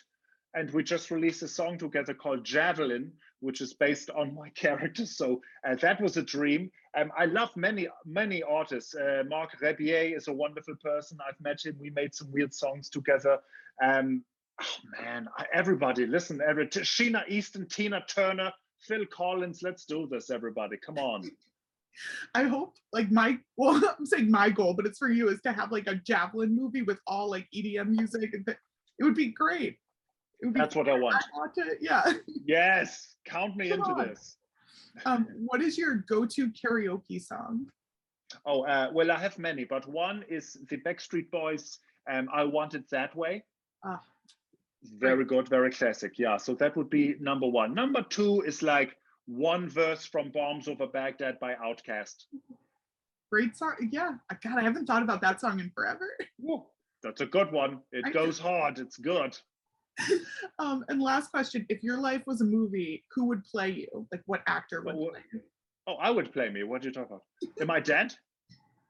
And 0.53 0.71
we 0.71 0.81
just 0.81 1.11
released 1.11 1.43
a 1.43 1.47
song 1.47 1.77
together 1.77 2.13
called 2.13 2.43
Javelin, 2.43 3.11
which 3.39 3.61
is 3.61 3.73
based 3.73 4.09
on 4.11 4.33
my 4.33 4.49
character. 4.55 5.05
So 5.05 5.41
uh, 5.67 5.75
that 5.75 6.01
was 6.01 6.17
a 6.17 6.21
dream. 6.21 6.71
Um, 6.97 7.11
I 7.17 7.25
love 7.25 7.49
many, 7.55 7.87
many 8.05 8.43
artists. 8.43 8.95
Uh, 8.95 9.23
Marc 9.27 9.59
Rebillet 9.61 10.15
is 10.15 10.27
a 10.27 10.33
wonderful 10.33 10.75
person. 10.83 11.17
I've 11.27 11.39
met 11.39 11.63
him. 11.63 11.77
We 11.79 11.89
made 11.91 12.13
some 12.13 12.31
weird 12.31 12.53
songs 12.53 12.89
together. 12.89 13.39
Um, 13.83 14.23
oh 14.61 15.01
man, 15.01 15.27
I, 15.37 15.45
everybody, 15.53 16.05
listen, 16.05 16.41
every 16.47 16.67
Sheena 16.67 17.27
Easton, 17.27 17.67
Tina 17.67 18.03
Turner, 18.07 18.51
Phil 18.81 19.05
Collins. 19.05 19.61
Let's 19.61 19.85
do 19.85 20.07
this, 20.09 20.29
everybody. 20.29 20.77
Come 20.77 20.97
on. 20.97 21.29
I 22.35 22.43
hope 22.43 22.75
like 22.93 23.11
my 23.11 23.37
well, 23.57 23.81
I'm 23.99 24.05
saying 24.05 24.29
my 24.29 24.49
goal, 24.49 24.73
but 24.73 24.85
it's 24.85 24.99
for 24.99 25.09
you 25.09 25.29
is 25.29 25.41
to 25.41 25.51
have 25.51 25.71
like 25.71 25.87
a 25.87 25.95
javelin 25.95 26.55
movie 26.55 26.83
with 26.83 26.99
all 27.07 27.29
like 27.29 27.47
EDM 27.55 27.89
music 27.89 28.33
and 28.33 28.45
th- 28.45 28.57
it 28.99 29.03
would 29.03 29.15
be 29.15 29.31
great. 29.31 29.77
It 30.41 30.45
would 30.45 30.53
be 30.53 30.59
That's 30.59 30.75
what 30.75 30.87
I 30.87 30.97
want. 30.99 31.15
I 31.15 31.37
want 31.37 31.53
it. 31.57 31.79
Yeah. 31.81 32.03
Yes, 32.45 33.15
count 33.25 33.57
me 33.57 33.69
Come 33.69 33.79
into 33.79 33.91
on. 33.91 34.07
this. 34.07 34.37
Um, 35.05 35.27
what 35.45 35.61
is 35.61 35.77
your 35.77 36.05
go-to 36.09 36.49
karaoke 36.51 37.21
song? 37.21 37.65
Oh, 38.45 38.61
uh, 38.63 38.89
well, 38.93 39.11
I 39.11 39.17
have 39.19 39.37
many, 39.37 39.63
but 39.65 39.87
one 39.87 40.23
is 40.29 40.57
the 40.69 40.77
Backstreet 40.77 41.29
Boys. 41.31 41.79
Um, 42.09 42.29
I 42.33 42.43
Want 42.43 42.73
It 42.73 42.89
That 42.89 43.15
Way. 43.15 43.43
Ah, 43.83 44.01
Very 44.97 45.25
good, 45.25 45.47
very 45.49 45.71
classic. 45.71 46.17
Yeah, 46.17 46.37
so 46.37 46.53
that 46.55 46.75
would 46.77 46.89
be 46.89 47.15
number 47.19 47.47
one. 47.47 47.73
Number 47.73 48.01
two 48.01 48.41
is 48.41 48.63
like 48.63 48.95
one 49.25 49.67
verse 49.69 50.05
from 50.05 50.29
Bombs 50.31 50.67
Over 50.69 50.87
Baghdad 50.87 51.37
by 51.39 51.55
Outkast. 51.55 52.25
great 53.29 53.57
song. 53.57 53.75
Yeah. 53.91 54.13
God, 54.41 54.57
I 54.57 54.63
haven't 54.63 54.85
thought 54.85 55.03
about 55.03 55.19
that 55.21 55.41
song 55.41 55.59
in 55.59 55.69
forever. 55.71 56.07
Woo, 56.39 56.63
that's 57.03 57.19
a 57.21 57.25
good 57.25 57.51
one. 57.51 57.81
I 57.93 57.97
It 57.97 58.01
just- 58.05 58.13
goes 58.13 58.39
hard. 58.39 58.79
It's 58.79 58.97
good. 58.97 59.37
um, 60.59 60.85
and 60.89 61.01
last 61.01 61.31
question: 61.31 61.65
If 61.69 61.83
your 61.83 61.99
life 61.99 62.23
was 62.25 62.41
a 62.41 62.45
movie, 62.45 63.03
who 63.11 63.25
would 63.25 63.43
play 63.43 63.71
you? 63.71 64.07
Like, 64.11 64.21
what 64.25 64.41
actor 64.47 64.81
would 64.81 64.95
Oh, 64.95 65.09
play 65.09 65.21
you? 65.33 65.41
Oh, 65.87 65.95
I 65.95 66.11
would 66.11 66.33
play 66.33 66.49
me. 66.49 66.63
What 66.63 66.83
are 66.83 66.87
you 66.87 66.93
talking 66.93 67.15
about? 67.15 67.23
Am 67.61 67.71
I 67.71 67.79
dead? 67.79 68.13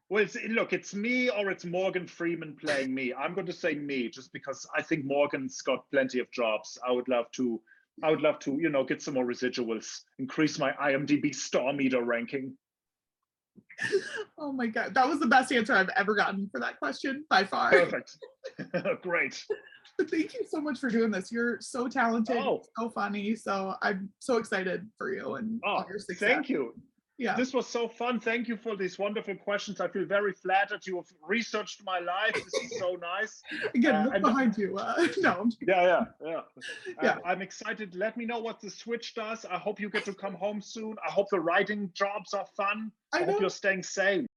Well, 0.10 0.24
it's, 0.24 0.38
look, 0.50 0.72
it's 0.72 0.94
me 0.94 1.30
or 1.30 1.52
it's 1.52 1.66
Morgan 1.66 2.08
Freeman 2.08 2.56
playing 2.56 2.94
me. 2.94 3.14
I'm 3.14 3.34
going 3.34 3.46
to 3.48 3.54
say 3.54 3.76
me, 3.76 4.10
just 4.10 4.32
because 4.32 4.66
I 4.76 4.82
think 4.82 5.04
Morgan's 5.04 5.62
got 5.62 5.84
plenty 5.92 6.20
of 6.20 6.32
jobs. 6.32 6.78
I 6.88 6.92
would 6.92 7.10
love 7.10 7.26
to. 7.34 7.62
I 8.04 8.12
would 8.12 8.22
love 8.22 8.38
to, 8.40 8.58
you 8.60 8.70
know, 8.70 8.84
get 8.84 9.02
some 9.02 9.16
more 9.16 9.26
residuals, 9.26 10.02
increase 10.20 10.60
my 10.60 10.72
IMDb 10.74 11.34
star 11.34 11.74
meter 11.74 12.04
ranking. 12.04 12.56
Oh 14.40 14.52
my 14.52 14.68
god, 14.68 14.94
that 14.94 15.08
was 15.08 15.20
the 15.20 15.26
best 15.26 15.52
answer 15.52 15.74
I've 15.74 15.90
ever 15.96 16.14
gotten 16.14 16.48
for 16.52 16.60
that 16.60 16.78
question 16.78 17.26
by 17.28 17.44
far. 17.44 17.72
Perfect. 17.72 18.18
Great. 19.02 19.44
Thank 20.10 20.34
you 20.34 20.42
so 20.50 20.62
much 20.62 20.80
for 20.80 20.90
doing 20.90 21.12
this. 21.12 21.32
You're 21.32 21.60
so 21.60 21.88
talented, 21.88 22.38
Oh. 22.38 22.64
so 22.78 22.90
funny. 22.90 23.36
So 23.36 23.74
I'm 23.82 24.10
so 24.20 24.38
excited 24.38 24.88
for 24.98 25.12
you 25.14 25.36
and 25.36 25.60
Oh, 25.66 25.84
your 25.90 26.00
success. 26.00 26.20
thank 26.30 26.50
you. 26.50 26.74
Yeah. 27.20 27.36
This 27.36 27.52
was 27.52 27.66
so 27.66 27.88
fun. 27.88 28.20
Thank 28.20 28.48
you 28.48 28.56
for 28.58 28.76
these 28.78 29.00
wonderful 29.00 29.34
questions. 29.38 29.82
I 29.82 29.88
feel 29.88 30.06
very 30.06 30.34
flattered. 30.34 30.86
You 30.86 30.98
have 30.98 31.08
researched 31.28 31.82
my 31.84 31.98
life. 31.98 32.36
This 32.36 32.54
is 32.72 32.78
so 32.78 32.96
nice. 33.02 33.42
Again, 33.74 33.96
uh, 33.96 34.10
and- 34.14 34.22
behind 34.24 34.56
you. 34.56 34.78
Uh, 34.78 35.08
no. 35.18 35.50
Yeah, 35.68 35.82
yeah, 35.82 36.06
yeah. 36.24 36.42
Yeah. 37.02 37.10
Uh, 37.14 37.20
I'm 37.26 37.42
excited. 37.42 37.96
Let 37.96 38.18
me 38.18 38.26
know 38.26 38.38
what 38.38 38.62
the 38.62 38.70
Switch 38.70 39.16
does. 39.16 39.46
I 39.46 39.58
hope 39.58 39.80
you 39.80 39.90
get 39.90 40.06
to 40.06 40.14
come 40.14 40.36
home 40.36 40.62
soon. 40.62 40.96
I 41.08 41.10
hope 41.12 41.28
the 41.32 41.40
writing 41.40 41.90
jobs 41.96 42.36
are 42.36 42.46
fun. 42.56 42.92
I, 43.14 43.18
I 43.18 43.24
hope 43.24 43.28
know. 43.36 43.40
you're 43.42 43.50
staying 43.50 43.82
safe. 43.82 44.28